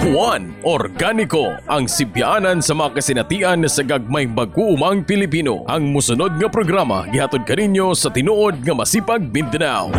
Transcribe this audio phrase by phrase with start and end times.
[0.00, 5.68] Juan Organico ang sibyanan sa mga kasinatian sa gagmay mag-uumang Pilipino.
[5.68, 9.92] Ang musunod nga programa gihatod kaninyo sa tinuod nga masipag Mindanao.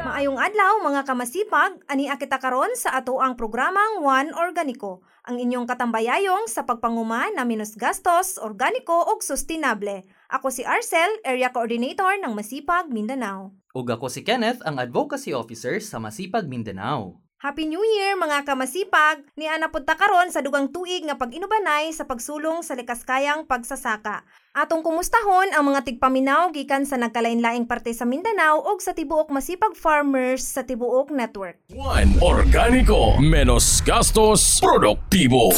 [0.00, 5.68] Maayong adlaw mga kamasipag, ani kita karon sa ato ang programang One Organico, ang inyong
[5.68, 10.06] katambayayong sa pagpanguma na minus gastos, organiko ug sustainable.
[10.32, 13.52] Ako si Arcel, Area Coordinator ng Masipag, Mindanao.
[13.76, 17.20] Ug ako si Kenneth, ang Advocacy Officer sa Masipag Mindanao.
[17.44, 19.20] Happy New Year mga kamasipag!
[19.36, 24.24] Ni ana pud ta karon sa dugang tuig nga pag-inubanay sa pagsulong sa likaskayang pagsasaka.
[24.56, 29.76] Atong kumustahon ang mga tigpaminaw gikan sa nagkalain-laing parte sa Mindanao ug sa tibuok masipag
[29.76, 31.60] farmers sa tibuok network.
[31.68, 33.20] Juan Organico.
[33.20, 35.52] Menos gastos, produktibo.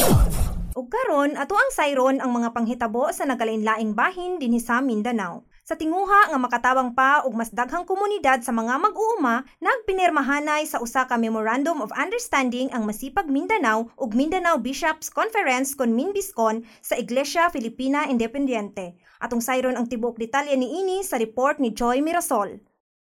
[0.77, 5.41] Ug karon ato ang sayron ang mga panghitabo sa nagkalain-laing bahin dinhi sa Mindanao.
[5.65, 11.09] Sa tinguha nga makatabang pa og mas daghang komunidad sa mga mag-uuma, nagpinirmahanay sa usa
[11.09, 17.49] ka Memorandum of Understanding ang Masipag Mindanao ug Mindanao Bishops Conference kon Minbiscon sa Iglesia
[17.49, 19.01] Filipina Independiente.
[19.17, 22.53] Atong sayron ang tibuok detalye niini sa report ni Joy Mirasol.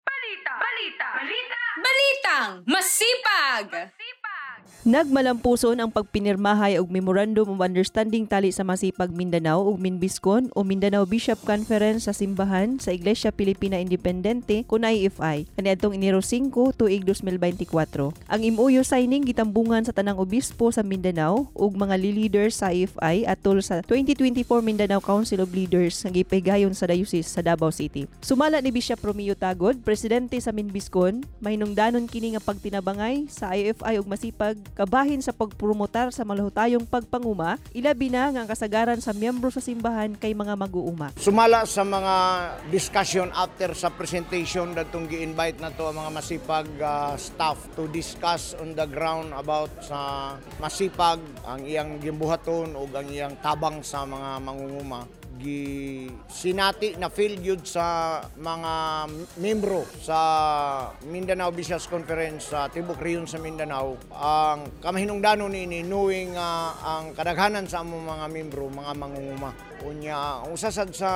[0.07, 0.53] Balita!
[0.63, 1.09] Balita!
[1.11, 1.61] Balita!
[1.83, 3.91] Balitang masipag!
[4.85, 11.09] Nagmalampuson ang pagpinirmahay og Memorandum of Understanding tali sa Masipag Mindanao ug Minbiscon o Mindanao
[11.09, 18.13] Bishop Conference sa simbahan sa Iglesia Pilipina Independente kun IFI kaniadtong Enero 5 tuig 2024.
[18.29, 23.65] Ang MOU signing gitambungan sa tanang obispo sa Mindanao ug mga leaders sa IFI atol
[23.65, 28.05] sa 2024 Mindanao Council of Leaders nga gipahigayon sa Diocese sa Davao City.
[28.21, 34.13] Sumala ni Bishop Romeo Tagod, presidente sa Minbiscon, mahinungdanon kini nga pagtinabangay sa IFI ug
[34.13, 39.63] masipag kabahin sa pagpromotar sa malahutayong pagpanguma, ilabi na nga ang kasagaran sa miyembro sa
[39.63, 41.15] simbahan kay mga mag-uuma.
[41.15, 42.15] Sumala sa mga
[42.69, 48.59] discussion after sa presentation datong gi-invite na to ang mga masipag uh, staff to discuss
[48.59, 54.43] on the ground about sa masipag ang iyang gimbuhaton ug ang iyang tabang sa mga
[54.43, 58.73] mangunguma gi sinati na feel yun sa mga
[59.43, 60.19] membro sa
[61.05, 63.99] Mindanao Bishops Conference sa Tibok Riyon sa Mindanao.
[64.15, 69.51] Ang kamahinungdanon ni knowing uh, ang kadaghanan sa among mga membro mga mangunguma.
[69.85, 71.11] Unya ang usasad sa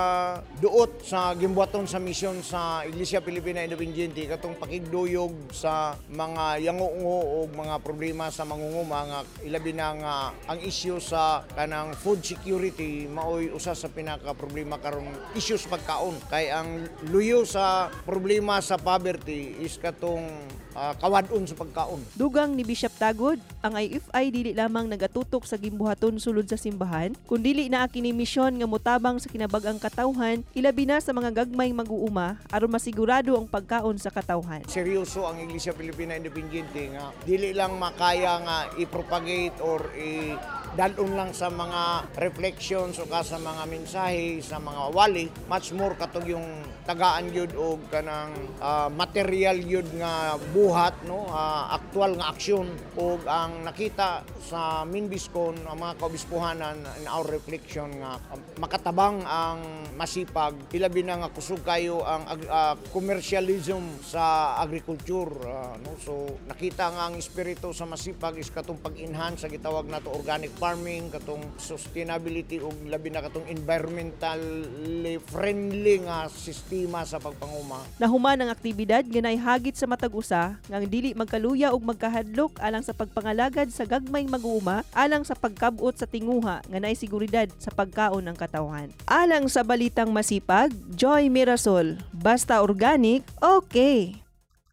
[0.60, 7.48] duot sa gimbuhaton sa misyon sa Iglesia Pilipina Independiente katong pakigduyog sa mga yangungo o
[7.48, 10.16] mga problema sa mangunguma nga ilabi na nga
[10.52, 16.48] ang issue sa kanang food security maoy usa sa pinaka problema karon issues pagkaon kay
[16.48, 20.24] ang luyo sa problema sa poverty is katong
[20.72, 26.22] uh, kawadon sa pagkaon Dugang ni Bishop Tagod, ang IFI dili lamang nagatutok sa gimbuhaton
[26.22, 31.10] sulod sa simbahan, kundi na kini misyon nga motabang sa kinabag-ang katawhan, ilabi na sa
[31.10, 34.62] mga gagmay mag-uuma aron masigurado ang pagkaon sa katawhan.
[34.70, 40.36] seryoso ang Iglesia Pilipina Independiente nga dili lang makaya nga i-propagate or i
[40.78, 45.26] dalon lang sa mga reflections o ka sa mga mensahe sa mga wali.
[45.50, 46.46] Much more katong yung
[46.86, 48.30] tagaan yun o kanang
[48.62, 51.26] ah, material yun nga buhat no?
[51.34, 57.98] Ah, aktual nga aksyon o ang nakita sa Minbiscon ang mga kaobispuhanan in our reflection
[57.98, 59.58] nga ah, makatabang ang
[59.98, 60.54] masipag.
[60.70, 65.98] Ilabi na nga kusog kayo ang ah, commercialism sa agriculture ah, no?
[65.98, 71.08] So nakita nga ang espiritu sa masipag is katong pag-enhance sa gitawag nato organic farming
[71.08, 79.00] katong sustainability ug labi na katong environmentally friendly nga sistema sa pagpanguma Nahuman ang aktibidad
[79.00, 84.28] nga hagit sa matag usa nga dili magkaluya ug magkahadlok alang sa pagpangalagad sa gagmayng
[84.28, 88.92] mag-uuma alang sa pagkabot sa tinguha nga naay seguridad sa pagkaon ng katawhan.
[89.08, 94.27] Alang sa balitang masipag, Joy Mirasol, basta organic, okay.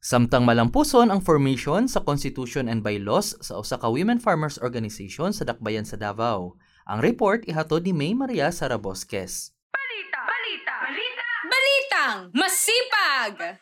[0.06, 5.50] Samtang malampuson ang formation sa Constitution and Bylaws sa usa ka Women Farmers Organization sa
[5.50, 6.62] Dakbayan sa Davao.
[6.86, 9.58] Ang report ihatod ni May Maria Sarabosques.
[9.74, 10.22] Balita!
[10.22, 10.76] Balita!
[10.86, 11.30] Balita!
[11.50, 13.58] Balitang masipag!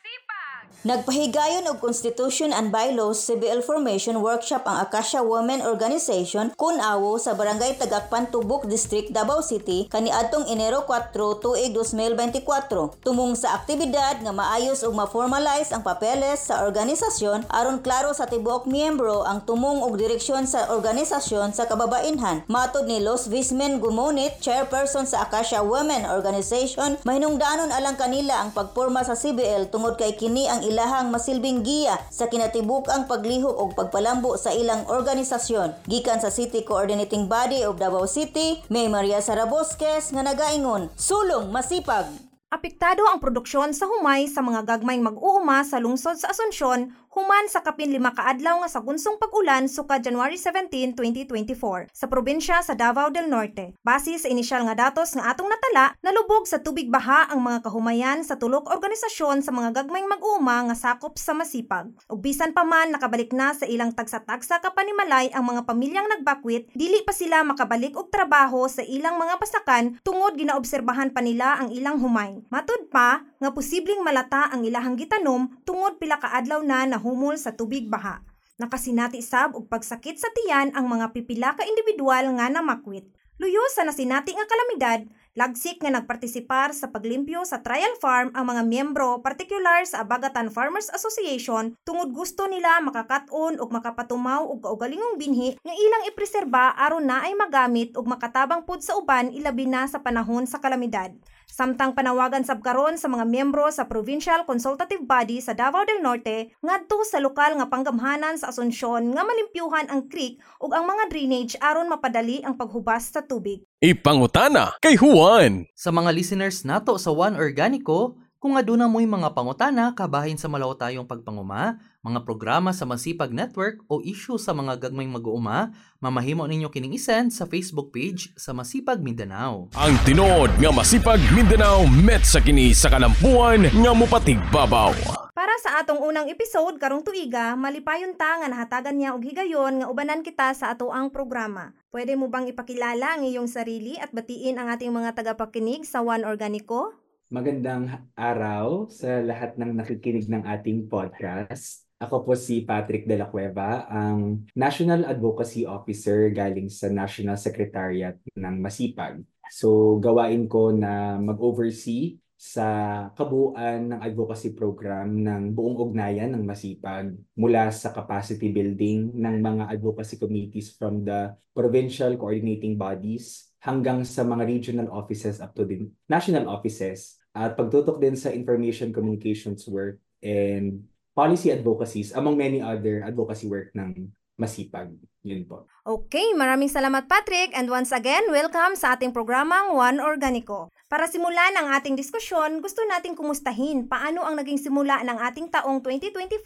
[0.83, 7.79] Nagpahigayon og Constitution and Bylaws CBL Formation Workshop ang Acacia Women Organization kunawo sa Barangay
[7.79, 14.83] Tagakpan Tubok District Davao City kaniadtong Enero 4 tuig 2024 tumong sa aktibidad nga maayos
[14.83, 20.43] ug ma-formalize ang papeles sa organisasyon aron klaro sa tibuok miyembro ang tumong og direksyon
[20.43, 22.43] sa organisasyon sa kababainhan.
[22.51, 29.07] Matod ni Los Vismen Gumonit chairperson sa Acacia Women Organization mahinungdanon alang kanila ang pagporma
[29.07, 34.49] sa CBL tungod kay kini ang ilahang masilbing giya sa kinatibuk-ang pagliho og pagpalambo sa
[34.49, 35.85] ilang organisasyon.
[35.85, 42.09] Gikan sa City Coordinating Body of Davao City, May Maria Sarabosques nga nagaingon, sulong masipag.
[42.53, 47.61] Apektado ang produksyon sa humay sa mga gagmayng mag-uuma sa lungsod sa Asunsyon human sa
[47.61, 53.13] kapin lima kaadlaw nga sa gunsong pag-ulan suka January 17, 2024 sa probinsya sa Davao
[53.13, 53.77] del Norte.
[53.85, 58.25] Base sa inisyal nga datos nga atong natala, nalubog sa tubig baha ang mga kahumayan
[58.25, 61.93] sa tulok organisasyon sa mga gagmayng mag-uuma nga sakop sa masipag.
[62.09, 67.05] Ug bisan pa man nakabalik na sa ilang tagsa-tagsa kapanimalay ang mga pamilyang nagbakwit, dili
[67.05, 72.01] pa sila makabalik og trabaho sa ilang mga pasakan tungod ginaobserbahan pa nila ang ilang
[72.01, 72.41] humay.
[72.49, 77.51] Matud pa nga posibleng malata ang ilahang gitanom tungod pila ka adlaw na nahumol sa
[77.51, 78.23] tubig baha.
[78.55, 83.03] Nakasinati sab og pagsakit sa tiyan ang mga pipila ka individual nga namakwit.
[83.43, 88.63] Luyo sa nasinati nga kalamidad, lagsik nga nagpartisipar sa paglimpyo sa trial farm ang mga
[88.63, 95.57] miyembro partikular sa Abagatan Farmers Association tungod gusto nila makakaton ug makapatumaw og kaugalingong binhi
[95.59, 99.99] nga ilang ipreserba aron na ay magamit ug makatabang pud sa uban ilabi na sa
[99.99, 101.11] panahon sa kalamidad.
[101.53, 106.49] Samtang panawagan sab karon sa mga miyembro sa Provincial Consultative Body sa Davao del Norte
[106.65, 111.53] ngadto sa lokal nga panggamhanan sa Asunsyon nga malimpyuhan ang creek ug ang mga drainage
[111.61, 113.61] aron mapadali ang paghubas sa tubig.
[113.85, 115.69] Ipangutana kay Juan.
[115.77, 120.73] Sa mga listeners nato sa One Organico, kung aduna mo'y mga pangutana kabahin sa malaw
[120.73, 125.71] tayong pagpanguma, mga programa sa Masipag Network o issue sa mga gagmayng mag-uuma,
[126.03, 129.71] mamahimo ninyo kining isend sa Facebook page sa Masipag Mindanao.
[129.71, 134.91] Ang tinuod nga masipag Mindanao met sa kini sa kalampuan nga mupatig babaw.
[135.31, 139.87] Para sa atong unang episode karong tuiga, malipayon ta nga nahatagan niya og higayon nga
[139.87, 141.71] ubanan kita sa ato ang programa.
[141.87, 146.27] Pwede mo bang ipakilala ang iyong sarili at batiin ang ating mga tagapakinig sa One
[146.27, 146.99] Organico?
[147.31, 151.83] Magandang araw sa lahat ng nakikinig ng ating podcast.
[152.03, 158.19] Ako po si Patrick De La Cueva, ang National Advocacy Officer galing sa National Secretariat
[158.35, 159.23] ng Masipag.
[159.47, 162.67] So gawain ko na mag-oversee sa
[163.15, 169.71] kabuuan ng advocacy program ng buong ugnayan ng Masipag mula sa capacity building ng mga
[169.71, 175.87] advocacy committees from the provincial coordinating bodies hanggang sa mga regional offices up to the
[176.11, 180.83] national offices at pagtutok din sa information communications work and
[181.13, 184.89] policy advocacies among many other advocacy work ng Masipag.
[185.21, 185.69] Yun po.
[185.85, 190.73] Okay, maraming salamat Patrick and once again, welcome sa ating programang One Organico.
[190.89, 195.85] Para simulan ang ating diskusyon, gusto nating kumustahin paano ang naging simula ng ating taong
[195.85, 196.43] 2024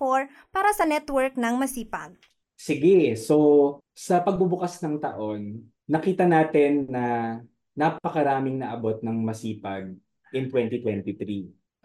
[0.51, 2.13] para sa network ng Masipag.
[2.59, 7.39] Sige, so sa pagbubukas ng taon, nakita natin na
[7.71, 9.95] napakaraming naabot ng Masipag
[10.35, 11.07] in 2023.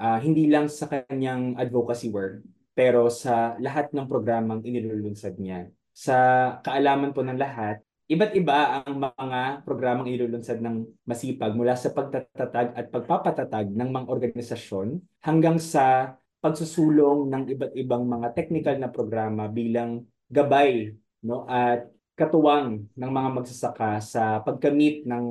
[0.03, 5.69] Uh, hindi lang sa kanyang advocacy work, pero sa lahat ng programang inilulunsad niya.
[5.93, 6.17] Sa
[6.65, 12.73] kaalaman po ng lahat, iba't iba ang mga programang inilulunsad ng masipag mula sa pagtatatag
[12.77, 19.47] at pagpapatatag ng mga organisasyon hanggang sa pagsusulong ng iba't ibang mga technical na programa
[19.47, 20.91] bilang gabay
[21.23, 21.87] no at
[22.19, 25.25] katuwang ng mga magsasaka sa pagkamit ng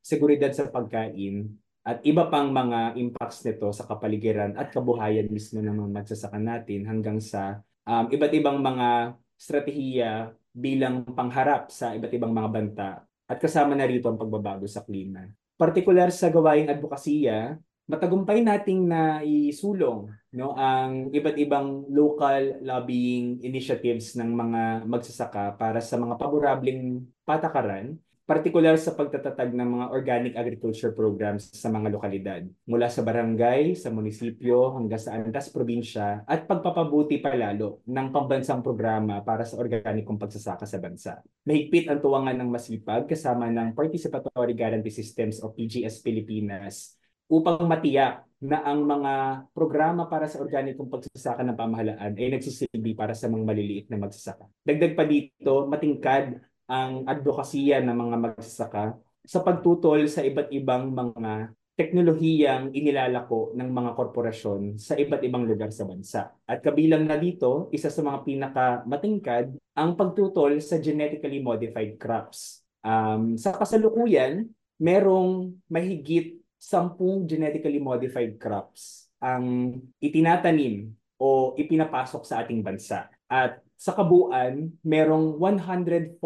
[0.00, 1.50] seguridad sa pagkain
[1.86, 6.82] at iba pang mga impacts nito sa kapaligiran at kabuhayan mismo ng mga magsasaka natin
[6.82, 12.90] hanggang sa um, iba't ibang mga strategiya bilang pangharap sa iba't ibang mga banta
[13.30, 15.30] at kasama na rito ang pagbabago sa klima.
[15.54, 17.54] Partikular sa gawaing advokasya,
[17.86, 25.78] matagumpay nating na isulong no ang iba't ibang local lobbying initiatives ng mga magsasaka para
[25.78, 27.94] sa mga paborableng patakaran
[28.26, 33.94] partikular sa pagtatatag ng mga organic agriculture programs sa mga lokalidad, mula sa barangay, sa
[33.94, 40.66] munisipyo, hanggang sa antas probinsya, at pagpapabuti palalo ng pambansang programa para sa organikong pagsasaka
[40.66, 41.22] sa bansa.
[41.46, 46.98] Mahigpit ang tuwangan ng masipag kasama ng Participatory Guarantee Systems o PGS Pilipinas
[47.30, 53.14] upang matiyak na ang mga programa para sa organikong pagsasaka ng pamahalaan ay nagsisilbi para
[53.14, 54.50] sa mga maliliit na magsasaka.
[54.66, 58.84] Dagdag pa dito, matingkad ang advokasya ng mga magsasaka
[59.26, 65.68] sa pagtutol sa iba't ibang mga teknolohiyang inilalako ng mga korporasyon sa iba't ibang lugar
[65.68, 66.32] sa bansa.
[66.48, 72.64] At kabilang na dito, isa sa mga pinakamatingkad ang pagtutol sa genetically modified crops.
[72.80, 74.48] Um, sa kasalukuyan,
[74.80, 83.08] merong mahigit sampung genetically modified crops ang itinatanim o ipinapasok sa ating bansa.
[83.28, 86.18] At sa kabuuan, merong 140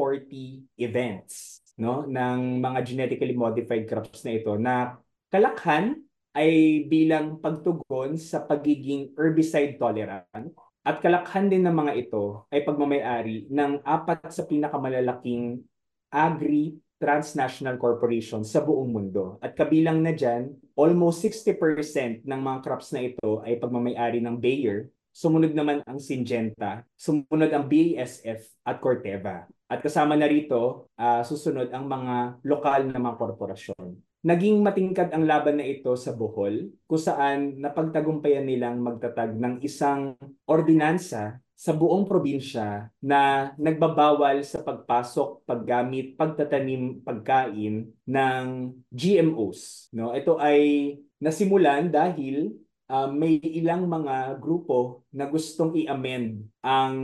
[0.78, 5.00] events no ng mga genetically modified crops na ito na
[5.32, 5.96] kalakhan
[6.36, 13.48] ay bilang pagtugon sa pagiging herbicide tolerant at kalakhan din ng mga ito ay pagmamayari
[13.50, 15.60] ng apat sa pinakamalalaking
[16.08, 19.40] agri transnational corporations sa buong mundo.
[19.40, 24.92] At kabilang na dyan, almost 60% ng mga crops na ito ay pagmamayari ng Bayer.
[25.20, 29.44] Sumunod naman ang Syngenta, sumunod ang BASF at Corteva.
[29.68, 34.00] At kasama na rito, ah, susunod ang mga lokal na mga korporasyon.
[34.24, 40.16] Naging matingkad ang laban na ito sa Bohol, kung saan napagtagumpayan nilang magtatag ng isang
[40.48, 48.44] ordinansa sa buong probinsya na nagbabawal sa pagpasok, paggamit, pagtatanim, pagkain ng
[48.88, 49.92] GMOs.
[49.92, 52.56] No, ito ay nasimulan dahil
[52.90, 56.94] uh, may ilang mga grupo na gustong i-amend ang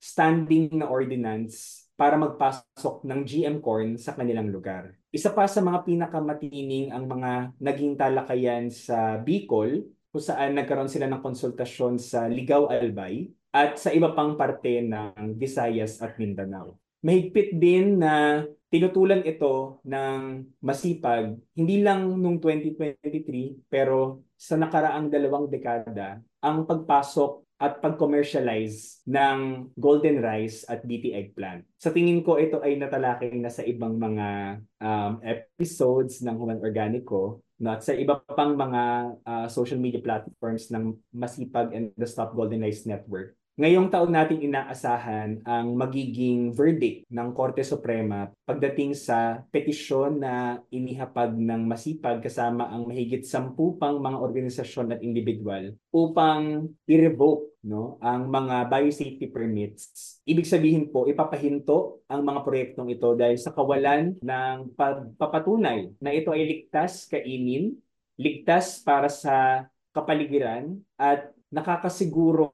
[0.00, 4.96] standing na ordinance para magpasok ng GM corn sa kanilang lugar.
[5.14, 11.06] Isa pa sa mga pinakamatining ang mga naging talakayan sa Bicol kung saan nagkaroon sila
[11.06, 16.74] ng konsultasyon sa Ligaw Albay at sa iba pang parte ng Visayas at Mindanao.
[17.06, 18.42] Mahigpit din na
[18.74, 27.40] tinutulan ito ng masipag, hindi lang nung 2023, pero sa nakaraang dalawang dekada, ang pagpasok
[27.56, 31.64] at pag-commercialize ng golden rice at BT eggplant.
[31.80, 37.40] Sa tingin ko, ito ay natalakay na sa ibang mga um, episodes ng Human Organico
[37.56, 38.82] no, at sa iba pang mga
[39.24, 43.32] uh, social media platforms ng Masipag and the Stop Golden Rice Network.
[43.54, 51.38] Ngayong taon natin inaasahan ang magiging verdict ng Korte Suprema pagdating sa petisyon na inihapag
[51.38, 58.26] ng masipag kasama ang mahigit sampu pang mga organisasyon at individual upang i-revoke no, ang
[58.26, 60.18] mga biosafety permits.
[60.26, 66.34] Ibig sabihin po, ipapahinto ang mga proyektong ito dahil sa kawalan ng pagpapatunay na ito
[66.34, 67.78] ay ligtas kainin,
[68.18, 72.50] ligtas para sa kapaligiran at nakakasiguro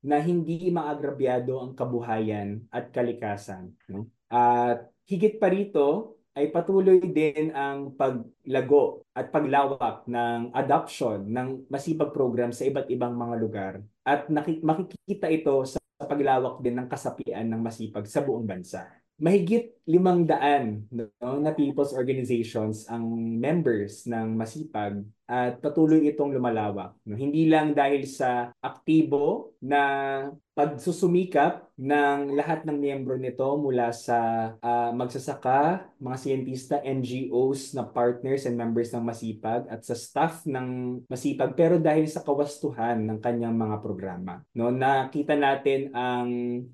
[0.00, 3.76] na hindi maagrabyado ang kabuhayan at kalikasan.
[4.32, 12.14] At higit pa rito ay patuloy din ang paglago at paglawak ng adoption ng masipag
[12.14, 13.72] program sa iba't ibang mga lugar.
[14.06, 20.24] At makikita ito sa paglawak din ng kasapian ng masipag sa buong bansa mahigit limang
[20.24, 23.04] daan no, na people's organizations ang
[23.36, 26.94] members ng Masipag at patuloy itong lumalawak.
[27.06, 27.14] No?
[27.14, 29.82] Hindi lang dahil sa aktibo na
[30.54, 38.44] pagsusumikap ng lahat ng miyembro nito mula sa uh, magsasaka, mga siyentista, NGOs na partners
[38.46, 43.54] and members ng Masipag at sa staff ng Masipag pero dahil sa kawastuhan ng kanyang
[43.54, 44.42] mga programa.
[44.54, 46.30] No, nakita natin ang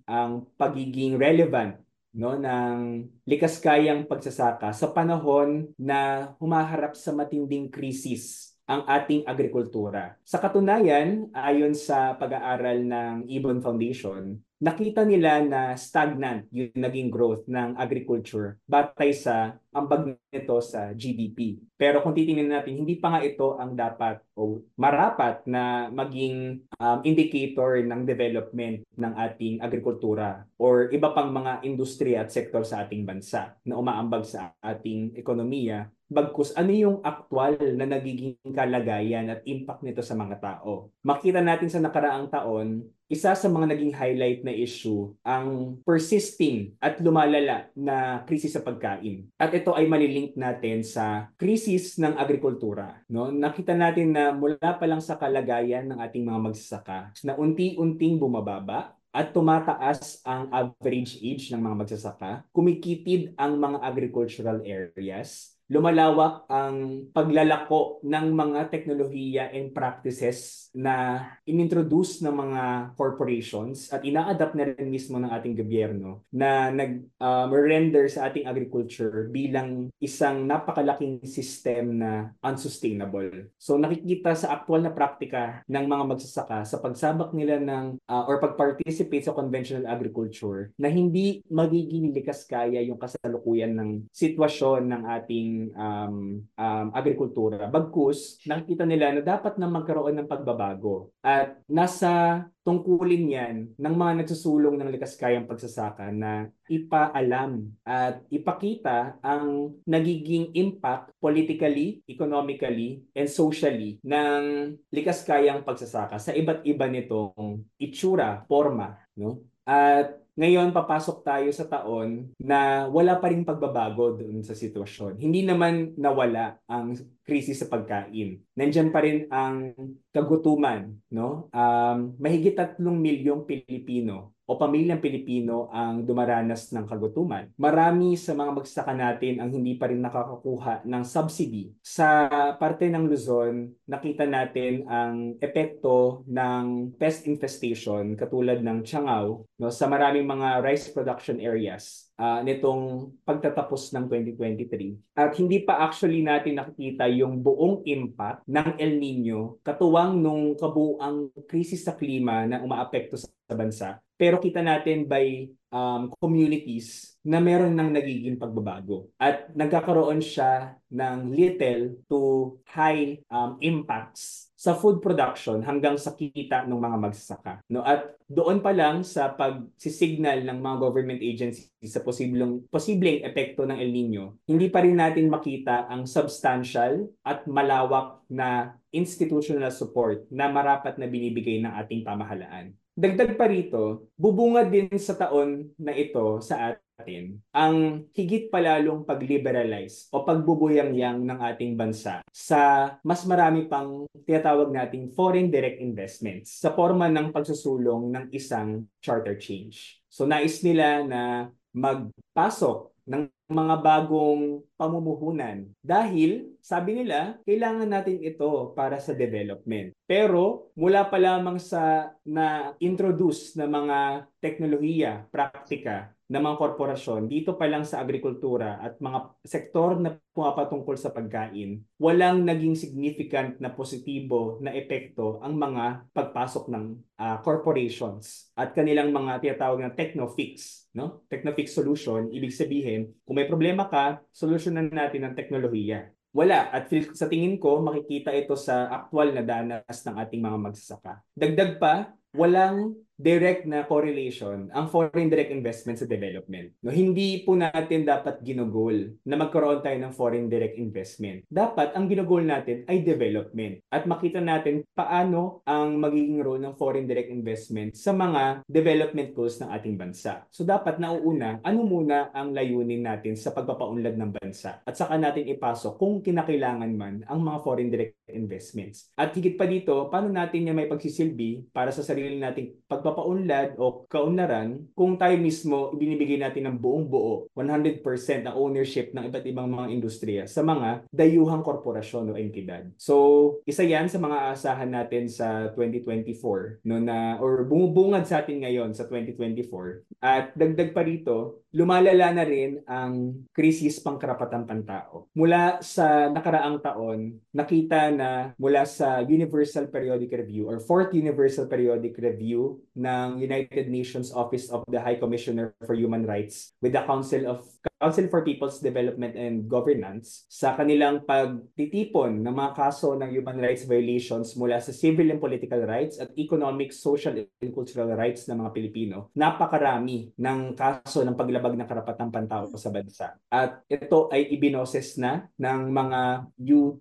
[0.09, 1.86] ang pagiging relevant
[2.17, 10.19] no ng likas kayang pagsasaka sa panahon na humaharap sa matinding krisis ang ating agrikultura.
[10.27, 17.45] Sa katunayan, ayon sa pag-aaral ng Ibon Foundation, nakita nila na stagnant yung naging growth
[17.45, 21.61] ng agriculture batay sa ambag nito sa GDP.
[21.77, 26.99] Pero kung titingnan natin, hindi pa nga ito ang dapat o marapat na maging um,
[27.05, 33.05] indicator ng development ng ating agrikultura or iba pang mga industriya at sektor sa ating
[33.05, 39.83] bansa na umaambag sa ating ekonomiya bagkus ano yung aktwal na nagiging kalagayan at impact
[39.83, 40.95] nito sa mga tao.
[41.03, 46.99] Makita natin sa nakaraang taon, isa sa mga naging highlight na issue ang persisting at
[46.99, 49.31] lumalala na krisis sa pagkain.
[49.39, 53.07] At ito ay malilink natin sa krisis ng agrikultura.
[53.07, 53.31] No?
[53.31, 58.99] Nakita natin na mula pa lang sa kalagayan ng ating mga magsasaka na unti-unting bumababa
[59.17, 67.09] at tumataas ang average age ng mga magsasaka, kumikitid ang mga agricultural areas, lumalawak ang
[67.11, 72.63] paglalako ng mga teknolohiya and practices na inintroduce ng mga
[72.95, 79.27] corporations at ina-adapt na rin mismo ng ating gobyerno na nag-render um, sa ating agriculture
[79.33, 83.51] bilang isang napakalaking system na unsustainable.
[83.59, 88.39] So nakikita sa aktual na praktika ng mga magsasaka sa pagsabak nila ng uh, or
[88.39, 95.56] pag-participate sa conventional agriculture na hindi magiging likas kaya yung kasalukuyan ng sitwasyon ng ating
[95.73, 97.71] um, um, agrikultura.
[97.71, 101.15] Bagkus, nakikita nila na dapat na magkaroon ng pagbabago.
[101.23, 109.23] At nasa tungkulin yan ng mga nagsusulong ng likas kayang pagsasaka na ipaalam at ipakita
[109.23, 117.63] ang nagiging impact politically, economically, and socially ng likas kayang pagsasaka sa iba't iba nitong
[117.79, 118.99] itsura, forma.
[119.15, 119.47] No?
[119.63, 125.17] At ngayon, papasok tayo sa taon na wala pa rin pagbabago doon sa sitwasyon.
[125.17, 126.93] Hindi naman nawala ang
[127.25, 128.45] krisis sa pagkain.
[128.53, 129.73] Nandiyan pa rin ang
[130.13, 130.93] kagutuman.
[131.09, 131.49] No?
[131.57, 137.51] Um, mahigit tatlong milyong Pilipino o pamilyang Pilipino ang dumaranas ng kagutuman.
[137.59, 141.75] Marami sa mga magsasaka natin ang hindi pa rin nakakakuha ng subsidy.
[141.83, 149.69] Sa parte ng Luzon, nakita natin ang epekto ng pest infestation katulad ng Tiangao no,
[149.75, 155.17] sa maraming mga rice production areas uh, nitong pagtatapos ng 2023.
[155.17, 161.33] At hindi pa actually natin nakikita yung buong impact ng El Nino katuwang nung kabuang
[161.47, 163.89] krisis sa klima na umaapekto sa bansa.
[164.17, 169.13] Pero kita natin by um, communities na meron ng nagiging pagbabago.
[169.21, 172.21] At nagkakaroon siya ng little to
[172.65, 177.61] high um, impacts sa food production hanggang sa kita ng mga magsasaka.
[177.69, 177.85] No?
[177.85, 183.77] At doon pa lang sa pag-signal ng mga government agencies sa posibleng, posibleng epekto ng
[183.77, 190.49] El Nino, hindi pa rin natin makita ang substantial at malawak na institutional support na
[190.49, 192.73] marapat na binibigay ng ating pamahalaan.
[192.97, 200.09] Dagdag pa rito, bubungad din sa taon na ito sa atin ang higit palalong pag-liberalize
[200.11, 206.73] o pagbubuyang-yang ng ating bansa sa mas marami pang tinatawag nating foreign direct investments sa
[206.73, 210.01] forma ng pagsusulong ng isang charter change.
[210.09, 215.71] So nais nila na magpasok ng mga bagong pamumuhunan.
[215.79, 219.95] Dahil, sabi nila, kailangan natin ito para sa development.
[220.03, 227.71] Pero, mula pa lamang sa na-introduce na mga teknolohiya, praktika, ng mga korporasyon dito pa
[227.71, 234.59] lang sa agrikultura at mga sektor na pumapatungkol sa pagkain, walang naging significant na positibo
[234.59, 236.85] na epekto ang mga pagpasok ng
[237.23, 240.91] uh, corporations at kanilang mga tinatawag na techno-fix.
[240.99, 241.23] No?
[241.31, 246.11] Techno-fix solution, ibig sabihin, kung may problema ka, solusyonan natin ng teknolohiya.
[246.37, 246.69] Wala.
[246.69, 251.25] At sa tingin ko, makikita ito sa aktual na danas ng ating mga magsasaka.
[251.33, 256.77] Dagdag pa, walang direct na correlation ang foreign direct investment sa development.
[256.85, 261.49] No, hindi po natin dapat ginugol na magkaroon tayo ng foreign direct investment.
[261.49, 267.09] Dapat ang ginugol natin ay development at makita natin paano ang magiging role ng foreign
[267.09, 270.45] direct investment sa mga development goals ng ating bansa.
[270.53, 275.49] So dapat nauuna, ano muna ang layunin natin sa pagpapaunlad ng bansa at saka natin
[275.49, 279.09] ipasok kung kinakailangan man ang mga foreign direct investments.
[279.17, 283.79] At higit pa dito, paano natin niya may pagsisilbi para sa sarili nating pag pagpapaunlad
[283.79, 288.03] o kaunlaran kung tayo mismo ibinibigay natin ng buong buo 100%
[288.51, 292.83] ng ownership ng iba't ibang mga industriya sa mga dayuhang korporasyon o entidad.
[292.99, 293.15] So,
[293.63, 298.91] isa yan sa mga asahan natin sa 2024 no na or bumubungad sa atin ngayon
[298.91, 300.19] sa 2024.
[300.19, 305.29] At dagdag pa rito, lumalala na rin ang krisis pangkarapatan pantao.
[305.37, 312.17] Mula sa nakaraang taon, nakita na mula sa Universal Periodic Review or Fourth Universal Periodic
[312.17, 317.45] Review ng United Nations Office of the High Commissioner for Human Rights with the Council
[317.45, 323.57] of Council for People's Development and Governance sa kanilang pagtitipon ng mga kaso ng human
[323.57, 328.61] rights violations mula sa civil and political rights at economic, social, and cultural rights ng
[328.61, 329.33] mga Pilipino.
[329.33, 333.33] Napakarami ng kaso ng paglabag ng karapatang pantao sa bansa.
[333.49, 336.21] At ito ay ibinoses na ng mga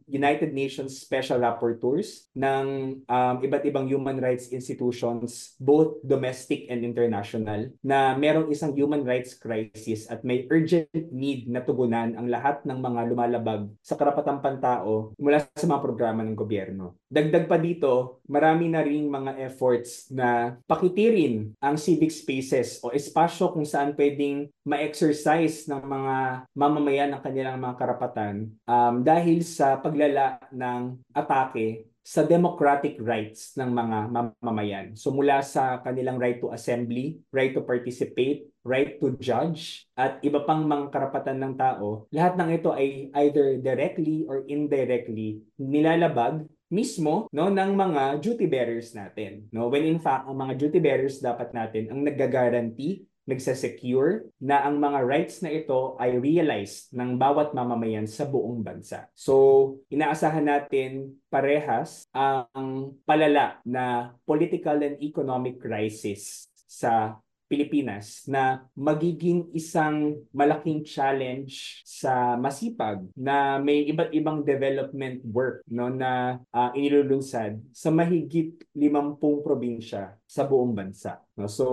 [0.07, 2.65] United Nations Special Rapporteurs ng
[3.03, 9.35] um, iba't ibang human rights institutions, both domestic and international, na merong isang human rights
[9.35, 10.74] crisis at may urgent
[11.11, 16.21] need na tugunan ang lahat ng mga lumalabag sa karapatang pantao mula sa mga programa
[16.21, 16.99] ng gobyerno.
[17.07, 23.55] Dagdag pa dito, marami na ring mga efforts na pakitirin ang civic spaces o espasyo
[23.55, 26.15] kung saan pwedeng ma-exercise ng mga
[26.57, 33.65] mamamayan ng kanilang mga karapatan um, dahil sa paglala ng atake sa democratic rights ng
[33.73, 34.85] mga mamamayan.
[34.93, 40.41] So mula sa kanilang right to assembly, right to participate, right to judge, at iba
[40.41, 47.29] pang mga karapatan ng tao, lahat ng ito ay either directly or indirectly nilalabag mismo
[47.29, 51.53] no ng mga duty bearers natin no when in fact ang mga duty bearers dapat
[51.53, 58.05] natin ang nagga-guarantee nagse-secure na ang mga rights na ito ay realized ng bawat mamamayan
[58.05, 59.09] sa buong bansa.
[59.17, 69.53] So, inaasahan natin parehas ang palala na political and economic crisis sa Pilipinas na magiging
[69.53, 77.61] isang malaking challenge sa masipag na may iba't ibang development work no na uh, inilulunsad
[77.69, 81.21] sa mahigit 50 probinsya sa buong bansa.
[81.37, 81.45] No?
[81.45, 81.65] So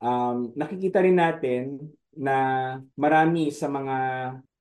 [0.00, 2.36] um, nakikita rin natin na
[2.98, 3.96] marami sa mga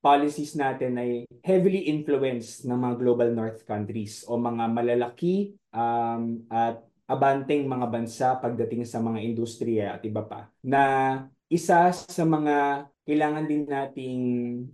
[0.07, 1.11] policies natin ay
[1.43, 8.27] heavily influenced ng mga global north countries o mga malalaki um, at abanteng mga bansa
[8.37, 10.83] pagdating sa mga industriya at iba pa na
[11.47, 14.21] isa sa mga kailangan din nating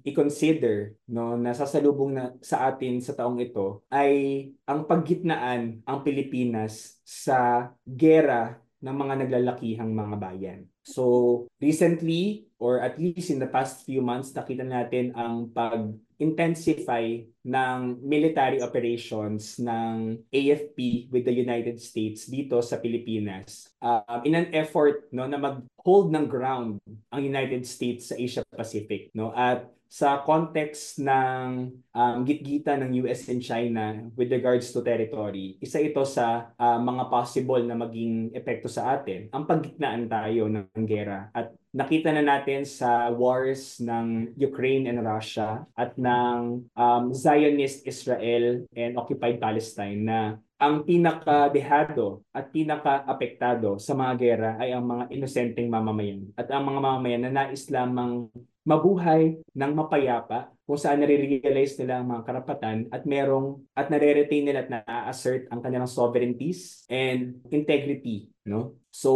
[0.02, 6.98] i-consider no na sasalubong na sa atin sa taong ito ay ang paggitnaan ang Pilipinas
[7.06, 10.60] sa gera ng mga naglalakihang mga bayan.
[10.84, 17.80] So, recently or at least in the past few months nakita natin ang pag-intensify ng
[18.00, 23.68] military operations ng AFP with the United States dito sa Pilipinas.
[23.84, 26.80] Uh, in an effort no na mag-hold ng ground
[27.12, 29.36] ang United States sa Asia Pacific no?
[29.36, 35.78] At sa context ng um, gitgita ng US and China with regards to territory, isa
[35.78, 41.30] ito sa uh, mga possible na maging epekto sa atin, ang paggitnaan tayo ng gera.
[41.30, 48.66] At nakita na natin sa wars ng Ukraine and Russia at ng um, Zionist Israel
[48.74, 55.68] and occupied Palestine na ang pinaka-dehado at pinaka-apektado sa mga gera ay ang mga inosenteng
[55.68, 56.32] mamamayan.
[56.40, 58.32] At ang mga mamamayan na nais lamang
[58.64, 64.64] mabuhay ng mapayapa kung saan nare-realize nila ang mga karapatan at merong at nare-retain nila
[64.64, 68.76] at na-assert ang kanilang sovereignties and integrity no?
[68.94, 69.12] So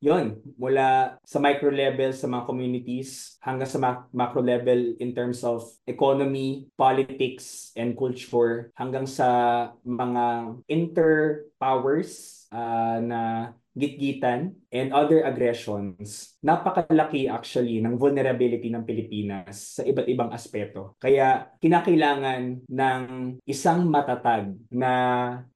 [0.00, 3.78] yon mula sa micro level sa mga communities hanggang sa
[4.14, 9.28] macro level in terms of economy politics and culture hanggang sa
[9.84, 13.20] mga inter powers uh, na
[13.74, 20.94] gitgitan, and other aggressions, napakalaki actually ng vulnerability ng Pilipinas sa iba't ibang aspeto.
[20.98, 23.02] Kaya kinakailangan ng
[23.46, 24.92] isang matatag na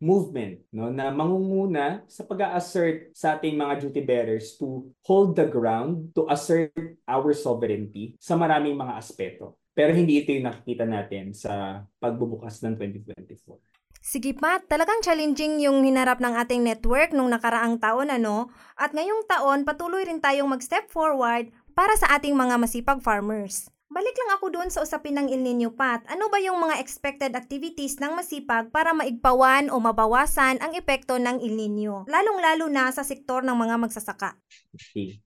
[0.02, 6.10] movement no na mangunguna sa pag-assert sa ating mga duty bearers to hold the ground,
[6.14, 6.74] to assert
[7.06, 9.58] our sovereignty sa maraming mga aspeto.
[9.74, 13.73] Pero hindi ito yung nakikita natin sa pagbubukas ng 2024.
[14.04, 19.24] Sige Pat, talagang challenging yung hinarap ng ating network nung nakaraang taon ano, at ngayong
[19.24, 23.72] taon patuloy rin tayong mag-step forward para sa ating mga masipag farmers.
[23.88, 26.04] Balik lang ako doon sa usapin ng El Nino Pat.
[26.12, 31.40] Ano ba yung mga expected activities ng masipag para maigpawan o mabawasan ang epekto ng
[31.40, 34.36] El Nino, lalong-lalo na sa sektor ng mga magsasaka?
[34.76, 35.16] Okay.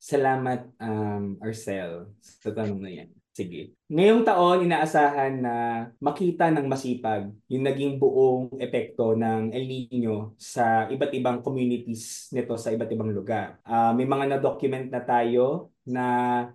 [0.00, 3.12] Salamat, um, Arcel, sa tanong na yan.
[3.32, 3.72] Sige.
[3.88, 5.56] Ngayong taon, inaasahan na
[5.96, 12.52] makita ng masipag yung naging buong epekto ng El Nino sa iba't ibang communities nito
[12.60, 13.56] sa iba't ibang lugar.
[13.64, 16.06] Uh, may mga na-document na tayo na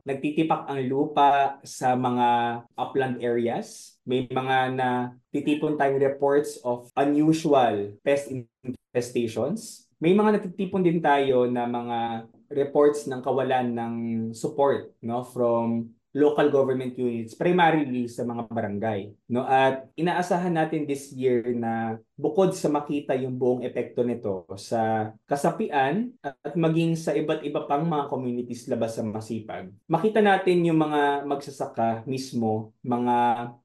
[0.06, 3.98] nagtitipak ang lupa sa mga upland areas.
[4.06, 9.90] May mga na titipon tayong reports of unusual pest infestations.
[9.98, 13.96] May mga natitipon din tayo na mga reports ng kawalan ng
[14.32, 19.14] support no from local government units, primarily sa mga barangay.
[19.30, 19.46] No?
[19.46, 26.10] At inaasahan natin this year na bukod sa makita yung buong epekto nito sa kasapian
[26.26, 31.30] at maging sa iba't iba pang mga communities labas sa masipag, makita natin yung mga
[31.30, 33.16] magsasaka mismo, mga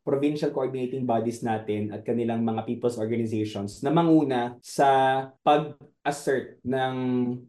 [0.04, 6.94] provincial coordinating bodies natin at kanilang mga people's organizations na manguna sa pag assert ng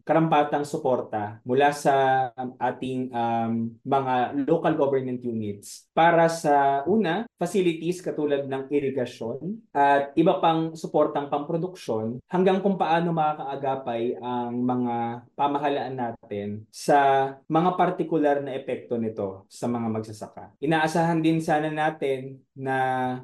[0.05, 2.29] karampatang suporta mula sa
[2.61, 10.37] ating um, mga local government units para sa una, facilities katulad ng irigasyon at iba
[10.37, 18.53] pang suportang pamproduksyon hanggang kung paano makakaagapay ang mga pamahalaan natin sa mga partikular na
[18.53, 20.53] epekto nito sa mga magsasaka.
[20.61, 22.77] Inaasahan din sana natin na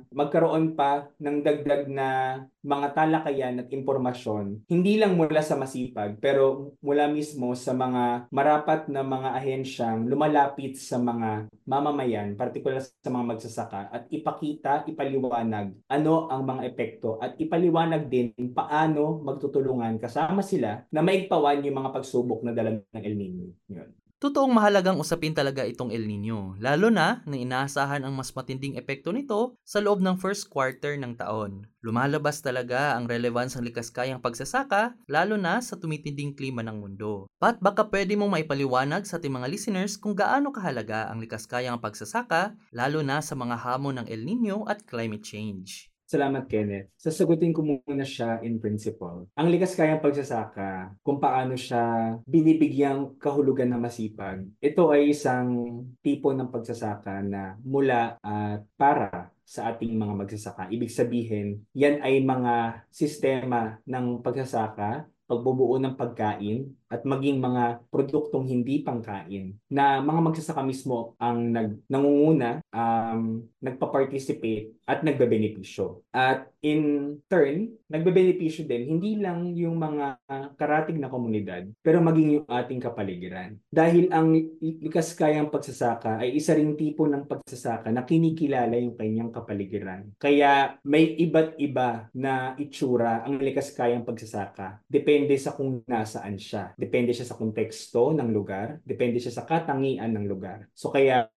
[0.09, 6.75] magkaroon pa ng dagdag na mga talakayan at impormasyon, hindi lang mula sa masipag, pero
[6.83, 13.25] mula mismo sa mga marapat na mga ahensyang lumalapit sa mga mamamayan, partikular sa mga
[13.35, 20.83] magsasaka, at ipakita, ipaliwanag ano ang mga epekto at ipaliwanag din paano magtutulungan kasama sila
[20.91, 23.45] na maigpawan yung mga pagsubok na dala ng El Nino.
[23.69, 23.98] Yun.
[24.19, 29.15] Totoong mahalagang usapin talaga itong El Nino, lalo na na inaasahan ang mas matinding epekto
[29.15, 31.63] nito sa loob ng first quarter ng taon.
[31.79, 37.31] Lumalabas talaga ang relevance ng likaskayang pagsasaka, lalo na sa tumitinding klima ng mundo.
[37.39, 42.59] Pat baka pwede mong maipaliwanag sa ating mga listeners kung gaano kahalaga ang likaskayang pagsasaka,
[42.75, 45.87] lalo na sa mga hamon ng El Nino at climate change.
[46.09, 46.89] Salamat, Kenneth.
[46.97, 49.29] Sasagutin ko muna siya in principle.
[49.37, 56.33] Ang likas kayang pagsasaka, kung paano siya binibigyang kahulugan na masipag, ito ay isang tipo
[56.33, 60.73] ng pagsasaka na mula at para sa ating mga magsasaka.
[60.73, 68.49] Ibig sabihin, yan ay mga sistema ng pagsasaka pagbubuo ng pagkain at maging mga produktong
[68.49, 76.01] hindi pangkain na mga magsasaka mismo ang nag, nangunguna, um, nagpa-participate at nagbebenepisyo.
[76.09, 80.17] At in turn, nagbebenepisyo din hindi lang yung mga
[80.57, 83.53] karatig na komunidad pero maging yung ating kapaligiran.
[83.69, 89.29] Dahil ang likas kayang pagsasaka ay isa ring tipo ng pagsasaka na kinikilala yung kanyang
[89.29, 90.09] kapaligiran.
[90.17, 94.81] Kaya may iba't iba na itsura ang likas kayang pagsasaka.
[94.89, 96.73] Depende sa kung nasaan siya.
[96.79, 98.79] Depende siya sa konteksto ng lugar.
[98.87, 100.71] Depende siya sa katangian ng lugar.
[100.71, 101.27] So kaya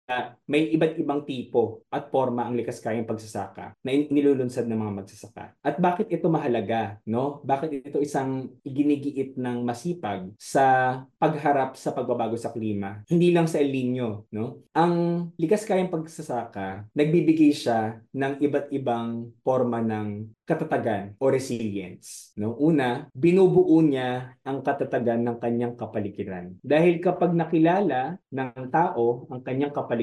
[0.47, 5.45] may iba't ibang tipo at forma ang likas kayang pagsasaka na nilulunsad ng mga magsasaka.
[5.65, 7.01] At bakit ito mahalaga?
[7.09, 7.41] No?
[7.41, 13.01] Bakit ito isang iginigiit ng masipag sa pagharap sa pagbabago sa klima?
[13.09, 14.29] Hindi lang sa El Nino.
[14.29, 14.69] No?
[14.77, 22.37] Ang likas kayang pagsasaka, nagbibigay siya ng iba't ibang forma ng katatagan o resilience.
[22.37, 22.53] No?
[22.61, 26.59] Una, binubuo niya ang katatagan ng kanyang kapaligiran.
[26.61, 30.02] Dahil kapag nakilala ng tao ang kanyang kapaligiran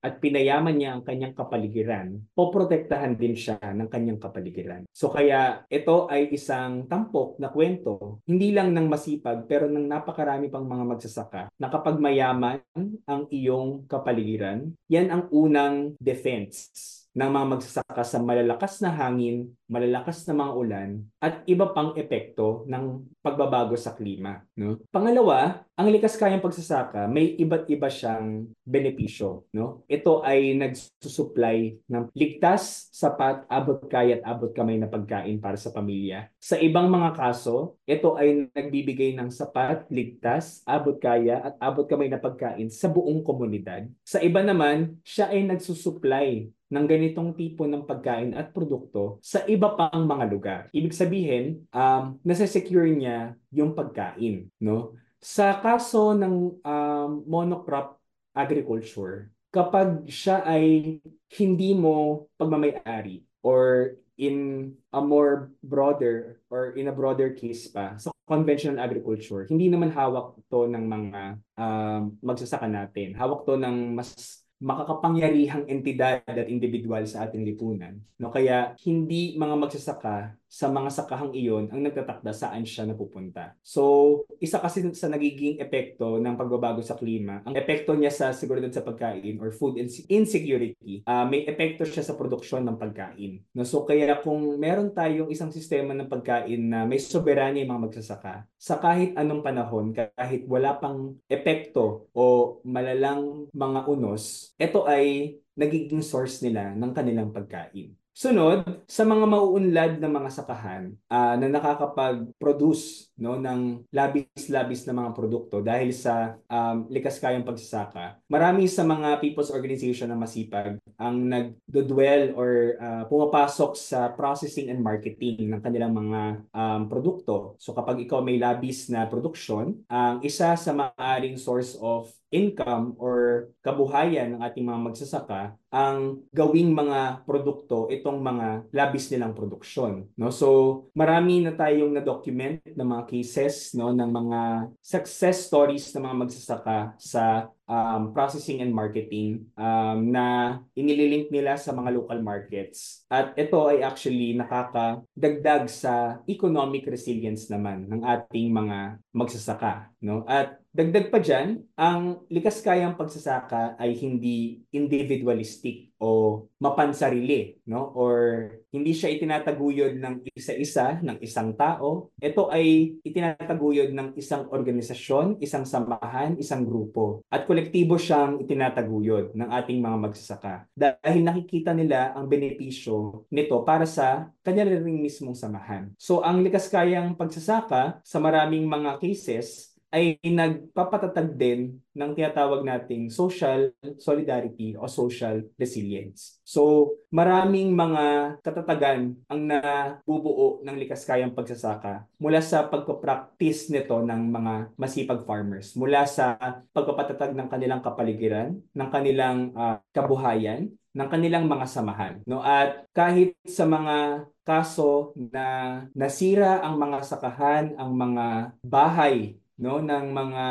[0.00, 4.82] at pinayaman niya ang kanyang kapaligiran, poprotektahan din siya ng kanyang kapaligiran.
[4.94, 10.48] So kaya ito ay isang tampok na kwento, hindi lang ng masipag pero ng napakarami
[10.48, 12.62] pang mga magsasaka na kapag mayaman
[13.08, 16.70] ang iyong kapaligiran, yan ang unang defense
[17.18, 22.62] ng mga magsasaka sa malalakas na hangin, malalakas na mga ulan, at iba pang epekto
[22.70, 24.38] ng pagbabago sa klima.
[24.54, 24.78] No?
[24.94, 29.50] Pangalawa, ang likas kayang pagsasaka, may iba't iba siyang benepisyo.
[29.50, 29.82] No?
[29.90, 35.74] Ito ay nagsusupply ng ligtas, sapat, abot kaya at abot kamay na pagkain para sa
[35.74, 36.30] pamilya.
[36.38, 42.06] Sa ibang mga kaso, ito ay nagbibigay ng sapat, ligtas, abot kaya at abot kamay
[42.06, 43.90] na pagkain sa buong komunidad.
[44.06, 49.72] Sa iba naman, siya ay nagsusupply ng ganitong tipo ng pagkain at produkto sa iba
[49.72, 50.60] pang mga lugar.
[50.72, 54.52] Ibig sabihin, um, nasa-secure niya yung pagkain.
[54.60, 54.96] No?
[55.18, 57.96] Sa kaso ng um, monocrop
[58.36, 61.00] agriculture, kapag siya ay
[61.40, 68.12] hindi mo pagmamayari or in a more broader or in a broader case pa sa
[68.28, 71.22] conventional agriculture, hindi naman hawak to ng mga
[71.56, 73.16] um, magsasaka natin.
[73.16, 77.94] Hawak to ng mas makakapangyarihang entidad at individual sa ating lipunan.
[78.18, 83.52] No, kaya hindi mga magsasaka sa mga sakahang iyon ang nagtatakda saan siya napupunta.
[83.60, 88.72] So, isa kasi sa nagiging epekto ng pagbabago sa klima, ang epekto niya sa seguridad
[88.72, 89.76] sa pagkain or food
[90.08, 93.44] insecurity, uh, may epekto siya sa produksyon ng pagkain.
[93.52, 97.84] No, so, kaya kung meron tayong isang sistema ng pagkain na may soberanya yung mga
[97.92, 105.36] magsasaka, sa kahit anong panahon, kahit wala pang epekto o malalang mga unos, ito ay
[105.58, 107.97] nagiging source nila ng kanilang pagkain.
[108.18, 115.10] Sunod, sa mga mauunlad na mga sakahan uh, na nakakapag-produce no, ng labis-labis na mga
[115.12, 121.16] produkto dahil sa um, likas kayang pagsasaka, marami sa mga people's organization na masipag ang
[121.26, 127.58] nagdodwell or uh, pumapasok sa processing and marketing ng kanilang mga um, produkto.
[127.58, 133.48] So kapag ikaw may labis na produksyon, ang isa sa maaaring source of income or
[133.64, 140.28] kabuhayan ng ating mga magsasaka ang gawing mga produkto itong mga labis nilang produksyon no
[140.28, 144.40] so marami na tayong na document na mga cases no ng mga
[144.84, 151.76] success stories ng mga magsasaka sa um, processing and marketing um, na inililink nila sa
[151.76, 153.04] mga local markets.
[153.12, 159.92] At ito ay actually nakakadagdag sa economic resilience naman ng ating mga magsasaka.
[160.00, 160.24] No?
[160.24, 167.90] At dagdag pa dyan, ang likas kayang pagsasaka ay hindi individualistic o mapansarili, no?
[167.98, 172.14] Or hindi siya itinataguyod ng isa-isa, ng isang tao.
[172.22, 177.26] Ito ay itinataguyod ng isang organisasyon, isang samahan, isang grupo.
[177.26, 180.54] At kolektibo siyang itinataguyod ng ating mga magsasaka.
[180.78, 185.90] Dahil nakikita nila ang benepisyo nito para sa kanila ring mismong samahan.
[185.98, 193.08] So ang likas kayang pagsasaka sa maraming mga cases ay nagpapatatag din ng tinatawag nating
[193.08, 196.38] social solidarity o social resilience.
[196.44, 204.22] So, maraming mga katatagan ang nabubuo ng likas kayang pagsasaka mula sa pagpapractice nito ng
[204.28, 206.36] mga masipag farmers, mula sa
[206.76, 212.14] pagpapatatag ng kanilang kapaligiran, ng kanilang uh, kabuhayan, ng kanilang mga samahan.
[212.28, 212.44] No?
[212.44, 220.06] At kahit sa mga kaso na nasira ang mga sakahan, ang mga bahay no ng
[220.14, 220.44] mga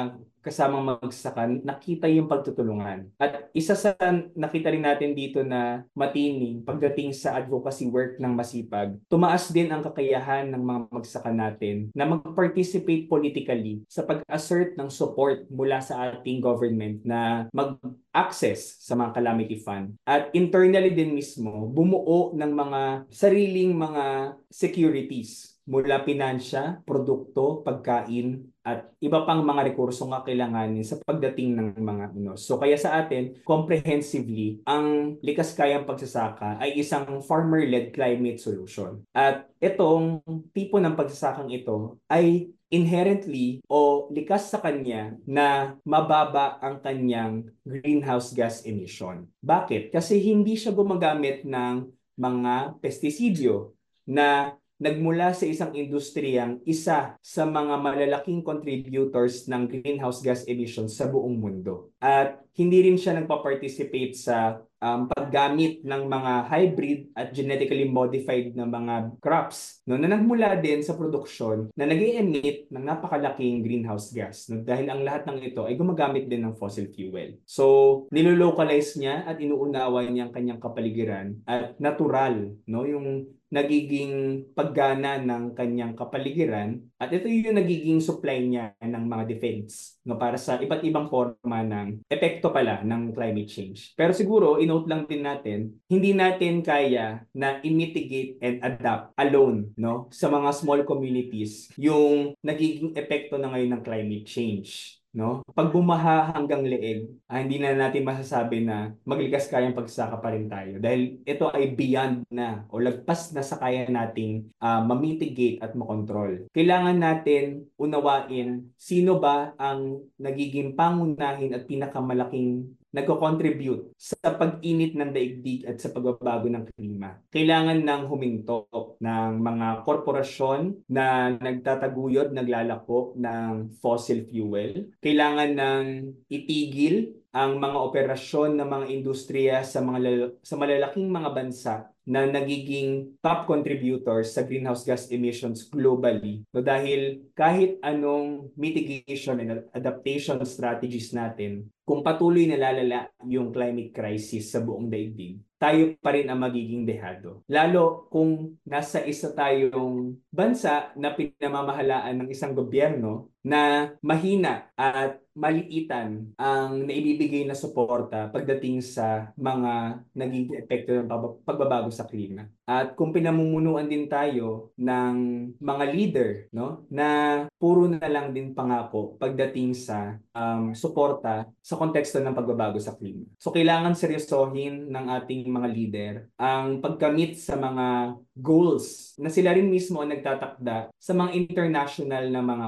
[0.48, 3.12] kasamang magsakan, nakita yung pagtutulungan.
[3.20, 3.92] At isa sa
[4.32, 9.84] nakita rin natin dito na matining pagdating sa advocacy work ng masipag, tumaas din ang
[9.84, 16.40] kakayahan ng mga magsaka natin na mag-participate politically sa pag-assert ng support mula sa ating
[16.40, 20.00] government na mag-access sa mga calamity fund.
[20.08, 24.06] At internally din mismo, bumuo ng mga sariling mga
[24.48, 31.80] securities mula pinansya, produkto, pagkain, at iba pang mga rekurso nga kailanganin sa pagdating ng
[31.80, 32.36] mga ano.
[32.36, 39.08] So kaya sa atin, comprehensively, ang likas kayang pagsasaka ay isang farmer-led climate solution.
[39.16, 40.20] At itong
[40.52, 48.36] tipo ng pagsasakang ito ay inherently o likas sa kanya na mababa ang kanyang greenhouse
[48.36, 49.32] gas emission.
[49.40, 49.96] Bakit?
[49.96, 51.88] Kasi hindi siya gumagamit ng
[52.20, 53.72] mga pestisidyo
[54.04, 61.10] na nagmula sa isang industriyang isa sa mga malalaking contributors ng greenhouse gas emissions sa
[61.10, 61.90] buong mundo.
[61.98, 68.66] At hindi rin siya nagpa-participate sa um, paggamit ng mga hybrid at genetically modified na
[68.66, 74.50] mga crops no, na nagmula din sa produksyon na nag emit ng napakalaking greenhouse gas
[74.50, 77.38] no, dahil ang lahat ng ito ay gumagamit din ng fossil fuel.
[77.46, 85.24] So, nilolocalize niya at inuunawa niya ang kanyang kapaligiran at natural no, yung nagiging paggana
[85.24, 90.60] ng kanyang kapaligiran at ito yung nagiging supply niya ng mga defense no para sa
[90.60, 93.96] iba't ibang forma ng epekto pala ng climate change.
[93.96, 100.12] Pero siguro inote lang din natin, hindi natin kaya na i-mitigate and adapt alone no
[100.12, 105.44] sa mga small communities yung nagiging epekto na ngayon ng climate change no?
[105.56, 110.52] Pag bumaha hanggang leeg, ah, hindi na natin masasabi na maglikas kayang pagsaka pa rin
[110.52, 115.74] tayo dahil ito ay beyond na o lagpas na sa kaya nating uh, ma-mitigate at
[115.74, 116.48] makontrol.
[116.52, 125.68] Kailangan natin unawain sino ba ang nagiging pangunahin at pinakamalaking nagko-contribute sa pag-init ng daigdig
[125.68, 127.20] at sa pagbabago ng klima.
[127.28, 134.92] Kailangan ng huminto ng mga korporasyon na nagtataguyod, naglalako ng fossil fuel.
[135.04, 135.86] Kailangan ng
[136.32, 141.74] itigil ang mga operasyon ng mga industriya sa mga sa malalaking mga bansa
[142.08, 146.48] na nagiging top contributors sa greenhouse gas emissions globally.
[146.56, 153.92] So dahil kahit anong mitigation and adaptation strategies natin, kung patuloy na lalala yung climate
[153.92, 157.42] crisis sa buong daigdig, tayo pa rin ang magiging dehado.
[157.50, 166.34] Lalo kung nasa isa tayong bansa na pinamamahalaan ng isang gobyerno na mahina at maliitan
[166.34, 171.06] ang naibibigay na suporta pagdating sa mga nagiging epekto ng
[171.46, 172.50] pagbabago sa klima.
[172.66, 175.16] At kung pinamumunuan din tayo ng
[175.62, 182.18] mga leader no na puro na lang din pangako pagdating sa um, suporta sa konteksto
[182.18, 183.30] ng pagbabago sa klima.
[183.38, 189.70] So kailangan seryosohin ng ating mga leader ang pagkamit sa mga goals na sila rin
[189.70, 192.66] mismo ang nagtatakda sa mga international na mga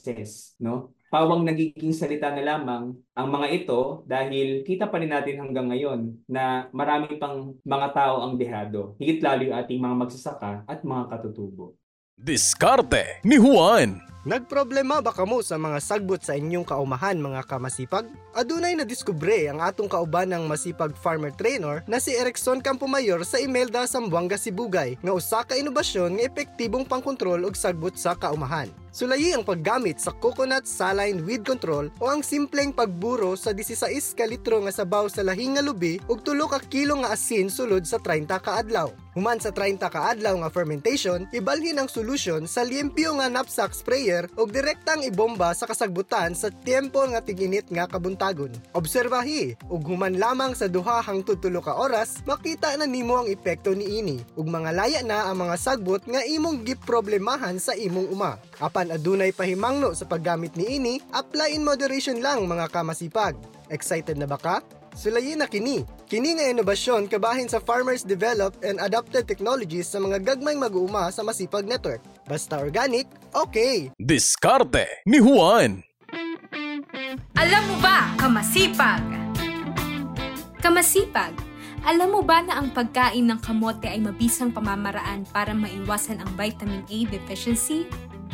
[0.00, 0.94] conferences, no?
[1.12, 6.08] Pawang nagiging salita na lamang ang mga ito dahil kita pa rin natin hanggang ngayon
[6.24, 8.96] na marami pang mga tao ang dehado.
[8.96, 11.76] Higit lalo yung ating mga magsasaka at mga katutubo.
[12.16, 18.06] Diskarte ni Juan Nagproblema ba kamo sa mga sagbot sa inyong kaumahan mga kamasipag?
[18.30, 23.42] Adunay na diskubre ang atong kauban ng masipag farmer trainer na si Erickson Campomayor sa
[23.42, 28.70] Imelda Sambuanga Sibugay nga usa ka inobasyon nga epektibong pangkontrol og sagbot sa kaumahan.
[28.92, 34.28] Sulayi ang paggamit sa coconut saline weed control o ang simpleng pagburo sa 16 ka
[34.28, 37.96] litro nga sabaw sa lahing nga lubi ug tulo ka kilo nga asin sulod sa
[37.96, 38.92] 30 ka adlaw.
[39.12, 44.24] Human sa 30 ka adlaw nga fermentation, ibalhin ang solusyon sa liempyo nga knapsack sprayer
[44.40, 48.52] ug direktang ibomba sa kasagbutan sa tiempo nga tiginit nga kabuntagon.
[48.72, 53.76] Obserbahi ug human lamang sa duha hangtod tulo ka oras, makita na nimo ang epekto
[53.76, 58.40] niini ug mga laya na ang mga sagbot nga imong giproblemahan sa imong uma.
[58.64, 63.38] Apan adunay pahimangno sa paggamit ni ini, apply in moderation lang mga kamasipag.
[63.70, 64.58] Excited na ba ka?
[64.92, 65.86] Sulayin na kini.
[66.04, 71.24] Kini nga inobasyon kabahin sa Farmers Developed and Adapted Technologies sa mga gagmay mag-uuma sa
[71.24, 72.04] Masipag Network.
[72.28, 73.88] Basta organic, okay!
[73.96, 75.80] Diskarte ni Juan
[77.40, 79.00] Alam mo ba, kamasipag?
[80.60, 81.32] Kamasipag,
[81.82, 86.86] alam mo ba na ang pagkain ng kamote ay mabisang pamamaraan para maiwasan ang vitamin
[86.86, 87.88] A deficiency?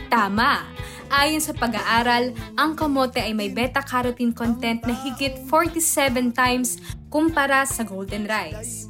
[0.08, 0.64] Tama!
[1.08, 7.84] Ayon sa pag-aaral, ang kamote ay may beta-carotene content na higit 47 times kumpara sa
[7.84, 8.88] golden rice.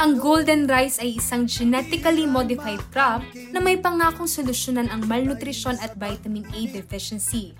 [0.00, 3.20] Ang golden rice ay isang genetically modified crop
[3.52, 7.52] na may pangakong solusyonan ang malnutrisyon at vitamin A deficiency.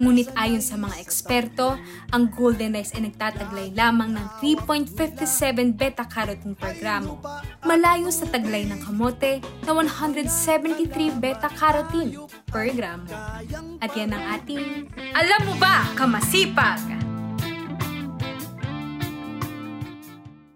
[0.00, 1.76] Ngunit ayon sa mga eksperto,
[2.08, 7.20] ang golden rice ay nagtataglay lamang ng 3.57 beta-carotene per gramo,
[7.68, 12.16] malayo sa taglay ng kamote na 173 beta-carotene
[12.48, 13.12] per gramo.
[13.84, 16.80] At yan ang ating Alam Mo Ba, Kamasipag!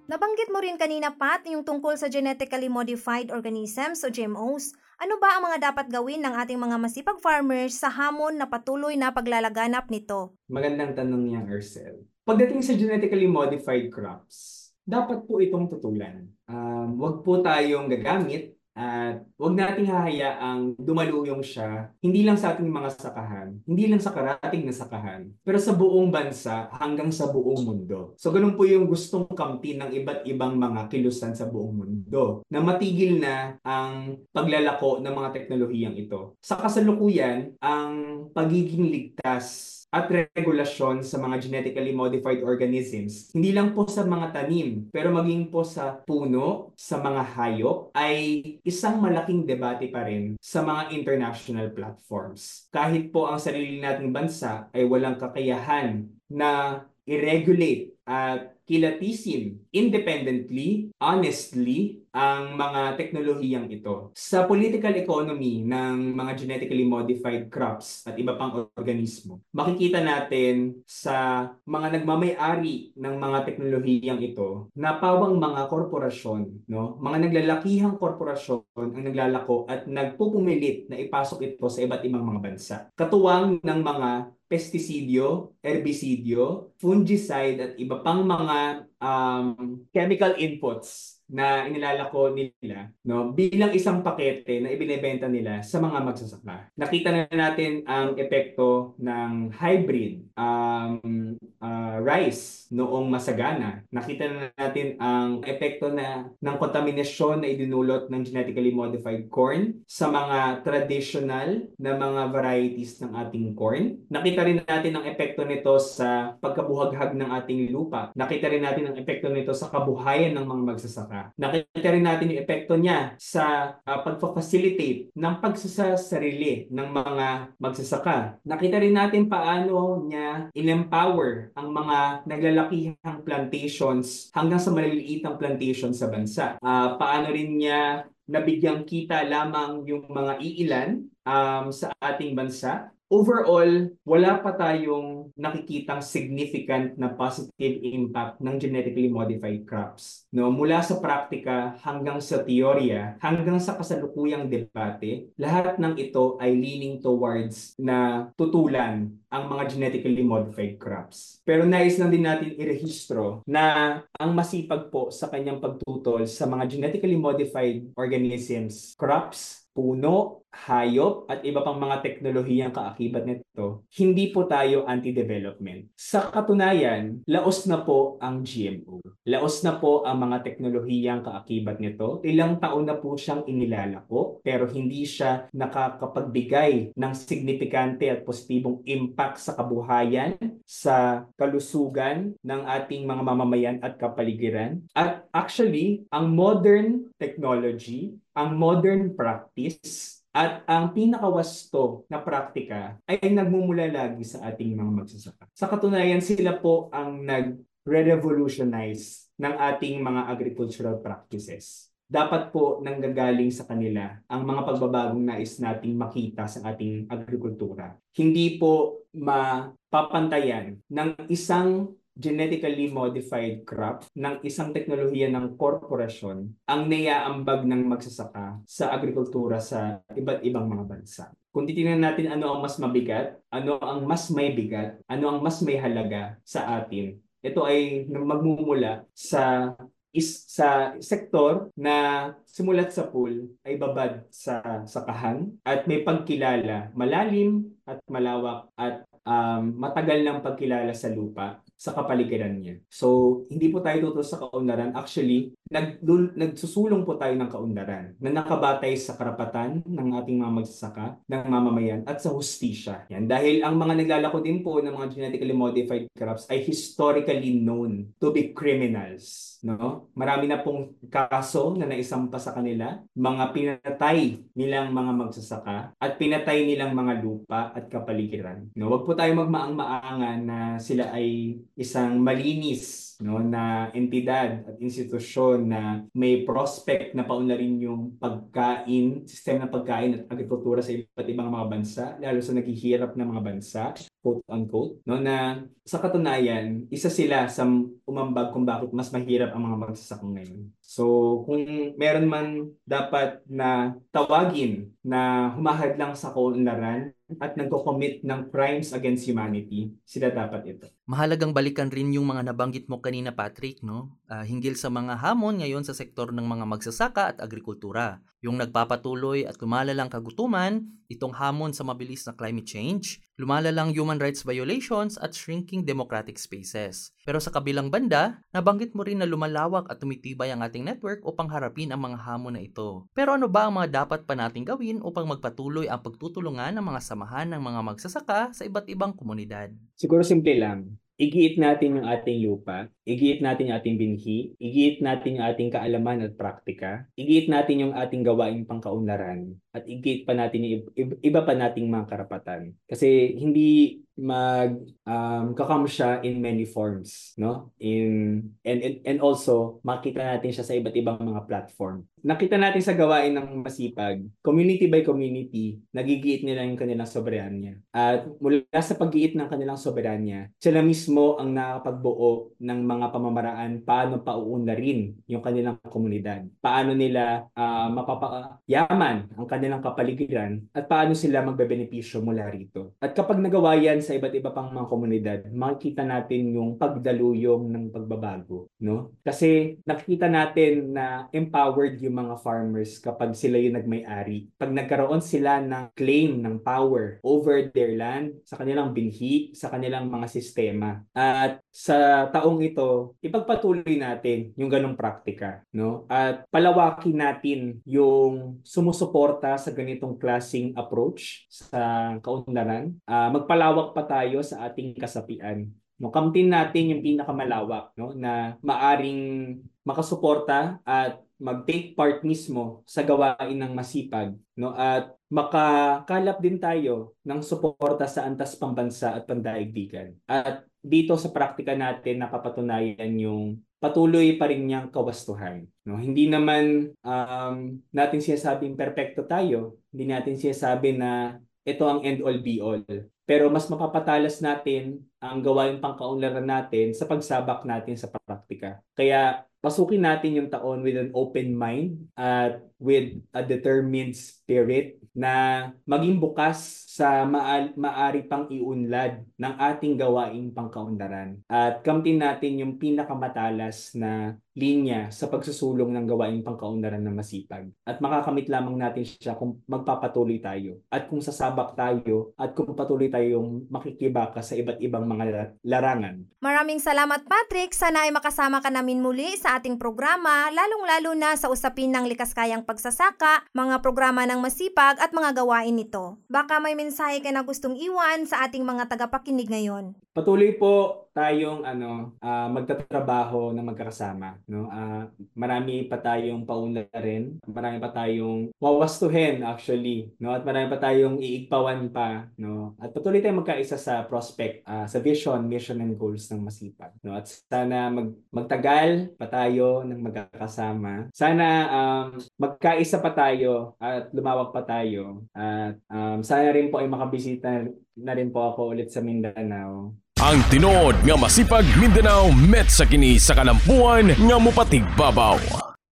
[0.04, 4.72] Nabanggit mo rin kanina, Pat, yung tungkol sa genetically modified organisms o GMOs.
[4.94, 8.94] Ano ba ang mga dapat gawin ng ating mga masipag farmers sa hamon na patuloy
[8.94, 10.38] na paglalaganap nito?
[10.46, 12.06] Magandang tanong niya, Arcel.
[12.22, 16.30] Pagdating sa genetically modified crops, dapat po itong tutulan.
[16.46, 22.66] Um, wag po tayong gagamit at wag nating hahayaang dumaluyong siya, hindi lang sa ating
[22.66, 27.62] mga sakahan, hindi lang sa karating na sakahan, pero sa buong bansa hanggang sa buong
[27.62, 28.18] mundo.
[28.18, 32.58] So ganun po yung gustong kampi ng iba't ibang mga kilusan sa buong mundo na
[32.58, 36.34] matigil na ang paglalako ng mga teknolohiyang ito.
[36.42, 43.86] Sa kasalukuyan, ang pagiging ligtas at regulasyon sa mga genetically modified organisms, hindi lang po
[43.86, 49.94] sa mga tanim, pero maging po sa puno, sa mga hayop, ay isang malaking debate
[49.94, 52.66] pa rin sa mga international platforms.
[52.74, 62.04] Kahit po ang sarili nating bansa ay walang kakayahan na i-regulate at kilatisin independently, honestly,
[62.14, 64.14] ang mga teknolohiyang ito.
[64.14, 71.50] Sa political economy ng mga genetically modified crops at iba pang organismo, makikita natin sa
[71.66, 76.94] mga nagmamay-ari ng mga teknolohiyang ito na pawang mga korporasyon, no?
[77.02, 82.76] mga naglalakihang korporasyon ang naglalako at nagpupumilit na ipasok ito sa iba't ibang mga bansa.
[82.94, 84.10] Katuwang ng mga
[84.54, 93.72] pesticidio, herbicidio, fungicide at iba pang mga um, chemical inputs na inilalako nila no bilang
[93.72, 96.56] isang pakete na ibinebenta nila sa mga magsasaka.
[96.76, 103.82] Nakita na natin ang epekto ng hybrid um, uh, rice noong masagana.
[103.88, 110.10] Nakita na natin ang epekto na ng kontaminasyon na idinulot ng genetically modified corn sa
[110.10, 114.02] mga traditional na mga varieties ng ating corn.
[114.10, 118.10] Nakita rin natin ang epekto nito sa pagkabuhaghag ng ating lupa.
[118.18, 121.13] Nakita rin natin ang epekto nito sa kabuhayan ng mga magsasaka.
[121.36, 127.26] Nakita rin natin yung epekto niya sa uh, pagfa-facilitate ng pagsasarili ng mga
[127.58, 128.40] magsasaka.
[128.42, 136.10] Nakita rin natin paano niya in-empower ang mga naglalakihang plantations hanggang sa maliliitang plantation sa
[136.10, 136.56] bansa.
[136.58, 140.90] Uh, paano rin niya nabigyang kita lamang yung mga iilan
[141.28, 149.06] um, sa ating bansa overall, wala pa tayong nakikitang significant na positive impact ng genetically
[149.06, 150.26] modified crops.
[150.34, 156.50] No, mula sa praktika hanggang sa teorya, hanggang sa kasalukuyang debate, lahat ng ito ay
[156.58, 161.42] leaning towards na tutulan ang mga genetically modified crops.
[161.42, 166.70] Pero nais lang din natin irehistro na ang masipag po sa kanyang pagtutol sa mga
[166.70, 174.46] genetically modified organisms, crops, puno, hayop at iba pang mga teknolohiyang kaakibat nito, hindi po
[174.46, 175.98] tayo anti-development.
[175.98, 179.02] Sa katunayan, laos na po ang GMO.
[179.26, 182.22] Laos na po ang mga teknolohiyang kaakibat nito.
[182.22, 189.42] Ilang taon na po siyang inilalako pero hindi siya nakakapagbigay ng signifikante at positibong impact
[189.42, 194.86] sa kabuhayan, sa kalusugan ng ating mga mamamayan at kapaligiran.
[194.94, 203.86] At actually, ang modern technology, ang modern practice at ang pinakawasto na praktika ay nagmumula
[203.86, 205.46] lagi sa ating mga magsasaka.
[205.54, 211.94] Sa katunayan, sila po ang nag-revolutionize ng ating mga agricultural practices.
[212.04, 217.94] Dapat po nanggagaling sa kanila ang mga pagbabagong nais nating makita sa ating agrikultura.
[218.12, 227.66] Hindi po mapapantayan ng isang genetically modified crop ng isang teknolohiya ng korporasyon ang naiaambag
[227.66, 231.24] ng magsasaka sa agrikultura sa iba't ibang mga bansa.
[231.54, 235.62] Kung titingnan natin ano ang mas mabigat, ano ang mas may bigat, ano ang mas
[235.62, 239.74] may halaga sa atin, ito ay magmumula sa
[240.14, 247.74] is sa sektor na simulat sa pool ay babad sa sakahan at may pagkilala malalim
[247.82, 252.80] at malawak at um, matagal ng pagkilala sa lupa sa kapaligiran niya.
[252.88, 254.96] So, hindi po tayo tutos sa kaunlaran.
[254.96, 255.98] Actually, nag,
[256.38, 262.00] nagsusulong po tayo ng kaunlaran na nakabatay sa karapatan ng ating mga magsasaka, ng mamamayan,
[262.06, 263.10] at sa hustisya.
[263.10, 263.26] Yan.
[263.26, 268.30] Dahil ang mga naglalako din po ng mga genetically modified crops ay historically known to
[268.30, 269.58] be criminals.
[269.66, 270.12] No?
[270.14, 276.62] Marami na pong kaso na naisampa sa kanila, mga pinatay nilang mga magsasaka at pinatay
[276.62, 278.70] nilang mga lupa at kapaligiran.
[278.78, 278.94] No?
[278.94, 286.02] Huwag po tayo magmaang-maangan na sila ay isang malinis no na entidad at institusyon na
[286.16, 291.68] may prospect na paunlarin yung pagkain, sistema ng pagkain at agrikultura sa iba't ibang mga
[291.70, 293.82] bansa, lalo sa naghihirap na mga bansa,
[294.24, 297.68] quote unquote, no na sa katunayan, isa sila sa
[298.08, 300.72] umambag kung bakit mas mahirap ang mga magsasaka ngayon.
[300.80, 301.04] So,
[301.44, 301.64] kung
[302.00, 302.46] meron man
[302.88, 310.32] dapat na tawagin na humahad lang sa kaunlaran at nagko-commit ng crimes against humanity, sila
[310.32, 310.88] dapat ito.
[311.04, 314.16] Mahalagang balikan rin yung mga nabanggit mo kanina Patrick, no?
[314.24, 318.24] Uh, hinggil sa mga hamon ngayon sa sektor ng mga magsasaka at agrikultura.
[318.40, 320.80] Yung nagpapatuloy at lumalalang kagutuman,
[321.12, 327.12] itong hamon sa mabilis na climate change, lumalalang human rights violations at shrinking democratic spaces.
[327.28, 331.52] Pero sa kabilang banda, nabanggit mo rin na lumalawak at tumitibay ang ating network upang
[331.52, 333.04] harapin ang mga hamon na ito.
[333.12, 337.00] Pero ano ba ang mga dapat pa nating gawin upang magpatuloy ang pagtutulungan ng mga
[337.04, 339.68] samahan ng mga magsasaka sa iba't ibang komunidad?
[340.00, 340.93] Siguro simple lang.
[341.14, 346.24] Igiit natin yung ating lupa, igiit natin yung ating binhi, igiit natin yung ating kaalaman
[346.24, 350.84] at praktika, igiit natin yung ating gawaing pangkaunlaran, at igiit pa natin yung
[351.20, 352.72] iba pa nating mga karapatan.
[352.86, 357.74] Kasi hindi mag um, kakam siya in many forms no?
[357.82, 362.06] In and, and and also makita natin siya sa iba't ibang mga platform.
[362.22, 367.74] Nakita natin sa gawain ng masipag community by community nagigiit nila yung kanilang soberanya.
[367.90, 374.20] At mula sa paggiit ng kanilang soberanya sila mismo ang nakapagbuo ng mga pamamaraan paano
[374.20, 382.20] pauunlarin yung kanilang komunidad paano nila uh, mapapayaman ang kanilang kapaligiran at paano sila magbebenepisyo
[382.20, 386.76] mula rito at kapag nagawa yan sa iba't iba pang mga komunidad, makikita natin yung
[386.76, 389.16] pagdaluyong ng pagbabago, no?
[389.20, 394.52] Kasi nakikita natin na empowered yung mga farmers kapag sila yung nagmay-ari.
[394.56, 400.08] Pag nagkaroon sila ng claim ng power over their land, sa kanilang binhi, sa kanilang
[400.08, 401.00] mga sistema.
[401.12, 402.83] At sa taong ito,
[403.20, 406.08] ipagpatuloy natin yung ganong praktika, no?
[406.08, 412.96] At palawakin natin yung sumusuporta sa ganitong klasing approach sa kaunlaran.
[413.04, 415.68] Uh, magpalawak pa tayo sa ating kasapian.
[415.94, 419.54] No, kamtin natin yung pinakamalawak no na maaring
[419.86, 427.42] makasuporta at mag-take part mismo sa gawain ng masipag no at makakalap din tayo ng
[427.42, 430.14] suporta sa antas pambansa at pandaigdigan.
[430.26, 435.64] At dito sa praktika natin napapatunayan yung patuloy pa rin niyang kawastuhan.
[435.84, 437.56] No, hindi naman um,
[437.92, 439.80] natin sinasabing perpekto tayo.
[439.88, 442.84] Hindi natin sinasabi na ito ang end all be all.
[443.24, 448.84] Pero mas mapapatalas natin ang gawain pangkaunlaran natin sa pagsabak natin sa praktika.
[448.92, 455.70] Kaya pasukin natin yung taon with an open mind at with a determined spirit na
[455.86, 461.42] maging bukas sa ma- maari pang iunlad ng ating gawaing pangkaunlaran.
[461.46, 467.66] At kamtin natin yung pinakamatalas na linya sa pagsusulong ng gawaing pangkaunlaran ng masipag.
[467.82, 473.10] At makakamit lamang natin siya kung magpapatuloy tayo at kung sasabak tayo at kung patuloy
[473.10, 476.22] tayong makikibaka sa iba't ibang mga larangan.
[476.38, 477.74] Maraming salamat Patrick.
[477.74, 482.30] Sana ay makasama ka namin muli sa ating programa, lalong-lalo na sa usapin ng likas
[482.30, 486.18] kayang pagsasaka, mga programa ng masipag at mga gawain nito.
[486.26, 489.94] Baka may mensahe ka na gustong iwan sa ating mga tagapakinig ngayon.
[490.10, 494.66] Patuloy po tayong ano uh, magtatrabaho na magkakasama no?
[494.66, 495.06] Uh,
[495.38, 500.34] marami pa tayong paunlarin marami pa tayong wawastuhin actually no?
[500.34, 502.74] At marami pa tayong iigpawan pa no?
[502.82, 507.14] At patuloy tayong magkaisa sa prospect uh, sa vision mission and goals ng masipag no?
[507.14, 511.14] At sana mag magtagal pa tayo ng magkakasama.
[511.14, 512.18] Sana um,
[512.54, 517.66] magkaisa pa tayo at lumawak pa tayo at um, sana rin po ay makabisita
[517.98, 519.90] na rin po ako ulit sa Mindanao
[520.22, 525.36] ang tinuod nga masipag Mindanao met sa kini sa kalampuan nga mupatig babaw.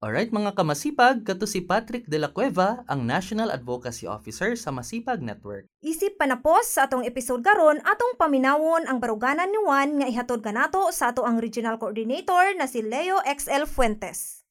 [0.02, 5.22] Alright mga kamasipag, kato si Patrick De La Cueva, ang National Advocacy Officer sa Masipag
[5.22, 5.70] Network.
[5.78, 10.90] Isip panapos sa atong episode karon atong paminawon ang baruganan ni Juan nga ihatod kanato
[10.90, 14.42] sa ato ang Regional Coordinator na si Leo XL Fuentes.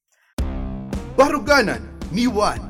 [1.12, 2.60] Baruganan ni Juan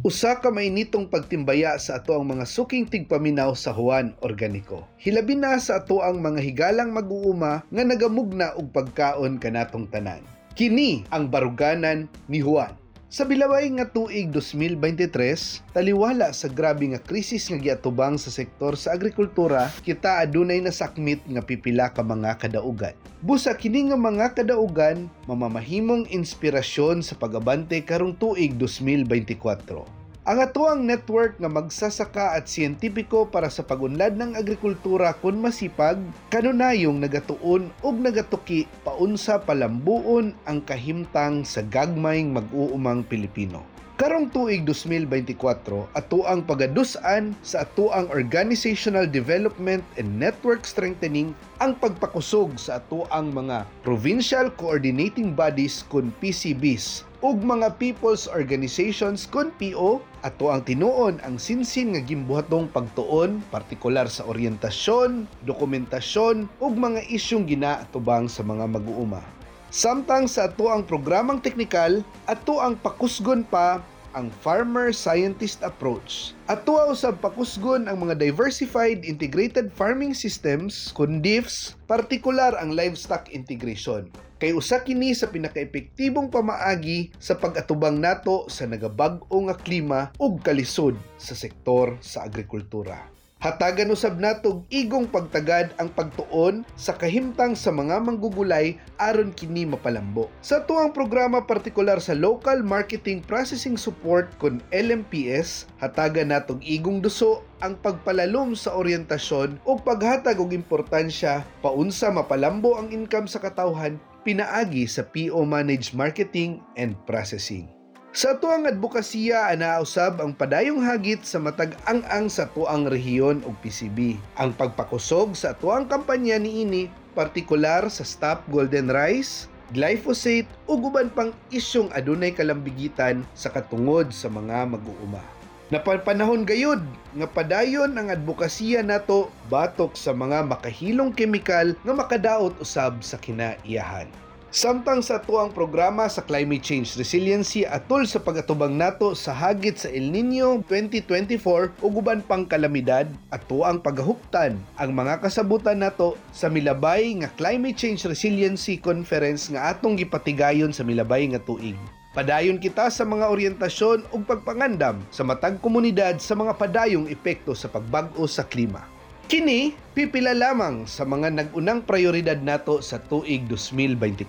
[0.00, 4.86] Usa ka mainitong pagtimbaya sa ato ang mga suking tigpaminaw sa Juan Organiko.
[4.96, 10.22] Hilabi na sa ato ang mga higalang mag-uuma nga nagamugna og pagkaon kanatong tanan.
[10.54, 12.72] Kini ang baruganan ni Juan.
[13.08, 18.92] Sa bilaway nga tuig 2023, taliwala sa grabe nga krisis nga giatubang sa sektor sa
[18.92, 22.92] agrikultura, kita adunay nasakmit nga pipila ka mga kadaugan.
[23.24, 29.97] Busa kini nga mga kadaugan mamamahimong inspirasyon sa pagabante karong tuig 2024.
[30.28, 35.96] Ang atuang network nga magsasaka at siyentipiko para sa pagunlad ng agrikultura kun masipag,
[36.28, 43.77] kanunayong nagatuon ug nagatuki paunsa palambuon ang kahimtang sa gagmayng mag-uumang Pilipino.
[43.98, 52.78] Karong tuig 2024, atuang pagadusan sa atuang organizational development and network strengthening ang pagpakusog sa
[52.78, 60.62] atuang mga provincial coordinating bodies kun PCBs ug mga people's organizations kun PO ato ang
[60.62, 68.46] tinuon ang sinsin nga gimbuhatong pagtuon partikular sa oryentasyon, dokumentasyon ug mga isyong ginaatubang sa
[68.46, 69.37] mga mag-uuma.
[69.68, 73.84] Samtang sa ato ang programang teknikal, ato ang pakusgon pa
[74.16, 76.32] ang farmer scientist approach.
[76.48, 84.08] Ato usab pakusgon ang mga diversified integrated farming systems kun DIFs, partikular ang livestock integration.
[84.40, 90.96] Kay usa kini sa pinakaepektibong pamaagi sa pag-atubang nato sa nagabag-o nga klima ug kalisod
[91.20, 93.17] sa sektor sa agrikultura.
[93.38, 100.26] Hatagan usab natog igong pagtagad ang pagtuon sa kahimtang sa mga manggugulay aron kini mapalambo.
[100.42, 107.46] Sa tuang programa partikular sa Local Marketing Processing Support kon LMPS, hatagan natog igong duso
[107.62, 114.90] ang pagpalalom sa oryentasyon o paghatag og importansya paunsa mapalambo ang income sa katawhan pinaagi
[114.90, 117.77] sa PO Managed Marketing and Processing.
[118.16, 124.16] Sa tuang advokasya anausab ang padayong hagit sa matag ang-ang sa tuang rehiyon ug PCB.
[124.40, 129.44] Ang pagpakusog sa tuang kampanya niini partikular sa Stop Golden Rice,
[129.76, 135.20] glyphosate ug uban pang isyong adunay kalambigitan sa katungod sa mga mag-uuma.
[135.68, 136.80] Napapanahon gayud
[137.12, 144.08] nga padayon ang advokasya nato batok sa mga makahilong kemikal nga makadaot usab sa kinaiyahan.
[144.48, 149.92] Samtang sa tuang programa sa Climate Change Resiliency atol sa pagatubang nato sa hagit sa
[149.92, 156.48] El Nino 2024 ug uban pang kalamidad ato ang pagahuptan ang mga kasabutan nato sa
[156.48, 161.76] milabay nga Climate Change Resiliency Conference nga atong gipatigayon sa milabay nga tuig.
[162.16, 167.68] Padayon kita sa mga oryentasyon ug pagpangandam sa matag komunidad sa mga padayong epekto sa
[167.68, 168.97] pagbag-o sa klima.
[169.28, 174.24] Kini pipila lamang sa mga nagunang prioridad nato sa tuig 2024.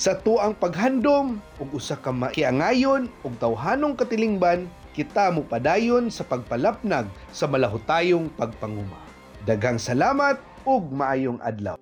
[0.00, 4.64] Sa tuang paghandom ug usa ka makiangayon ug tawhanong katilingban,
[4.96, 7.04] kita mo padayon sa pagpalapnag
[7.36, 8.96] sa malahutayong pagpanguma.
[9.44, 11.76] Daghang salamat ug maayong adlaw.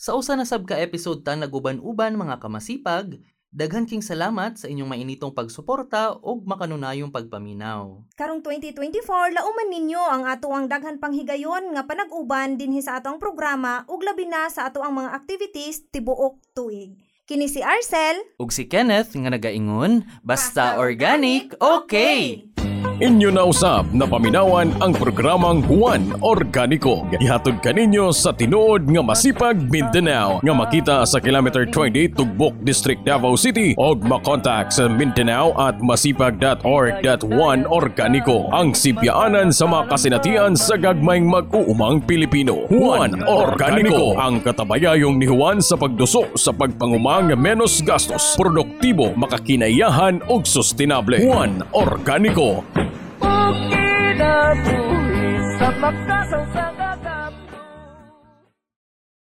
[0.00, 3.20] Sa usa na sab ka episode ta naguban-uban mga kamasipag,
[3.58, 8.06] Daghan king salamat sa inyong mainitong pagsuporta ug makanunayong pagpaminaw.
[8.14, 13.82] Karong 2024, lauman ninyo ang ato ang daghan panghigayon nga panag-uban dinhi sa atong programa
[13.90, 17.02] ug labi na sa ato ang mga activities tibuok tuig.
[17.26, 22.46] Kini si Arcel ug si Kenneth nga nagaingon, basta, basta organic, okay.
[22.98, 27.06] Inyo na usab na paminawan ang programang Juan Organiko.
[27.22, 33.38] Ihatod kaninyo sa tinuod nga masipag Mindanao nga makita sa kilometer 20 Tugbok District Davao
[33.38, 41.30] City o makontak sa Mindanao at masipag.org.1 Organiko ang sibyaanan sa mga kasinatian sa gagmayng
[41.30, 42.66] mag-uumang Pilipino.
[42.66, 50.42] Juan Organiko ang katabayayong ni Juan sa pagduso sa pagpangumang menos gastos, produktibo, makakinayahan ug
[50.42, 51.22] sustainable.
[51.22, 51.62] Juan
[53.18, 53.34] Organiko
[53.70, 55.26] kinabuhi
[55.58, 56.46] sa magkasang